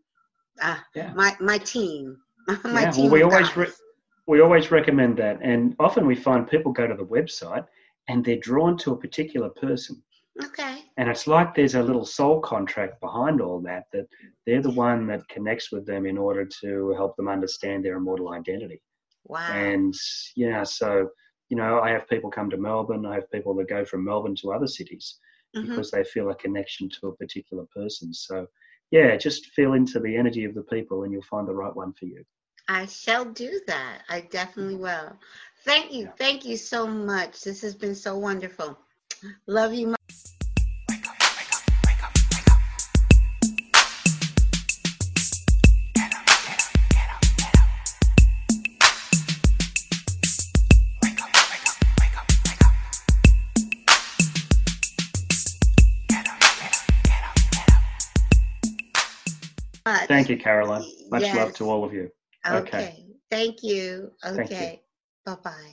[0.62, 1.12] uh, yeah.
[1.14, 2.16] my, my team.
[2.64, 3.72] yeah, well, we always re-
[4.27, 7.66] we always recommend that, and often we find people go to the website
[8.09, 10.03] and they're drawn to a particular person.
[10.43, 10.82] Okay.
[10.97, 14.07] And it's like there's a little soul contract behind all that, that
[14.47, 18.32] they're the one that connects with them in order to help them understand their immortal
[18.32, 18.82] identity.
[19.26, 19.53] Wow.
[19.53, 19.95] And
[20.35, 21.11] yeah, so,
[21.51, 24.35] you know, I have people come to Melbourne, I have people that go from Melbourne
[24.37, 25.18] to other cities
[25.57, 25.68] mm-hmm.
[25.68, 28.12] because they feel a connection to a particular person.
[28.12, 28.47] So,
[28.91, 31.93] yeah, just feel into the energy of the people and you'll find the right one
[31.93, 32.24] for you.
[32.68, 34.03] I shall do that.
[34.09, 35.16] I definitely will.
[35.64, 36.11] Thank you.
[36.18, 37.43] Thank you so much.
[37.43, 38.78] This has been so wonderful.
[39.47, 39.95] Love you.
[60.07, 60.85] Thank you, Caroline.
[61.11, 61.37] Much yes.
[61.37, 62.11] love to all of you.
[62.47, 62.79] Okay.
[62.79, 63.05] okay.
[63.31, 64.12] Thank you.
[64.25, 64.81] Okay.
[65.25, 65.72] Bye bye.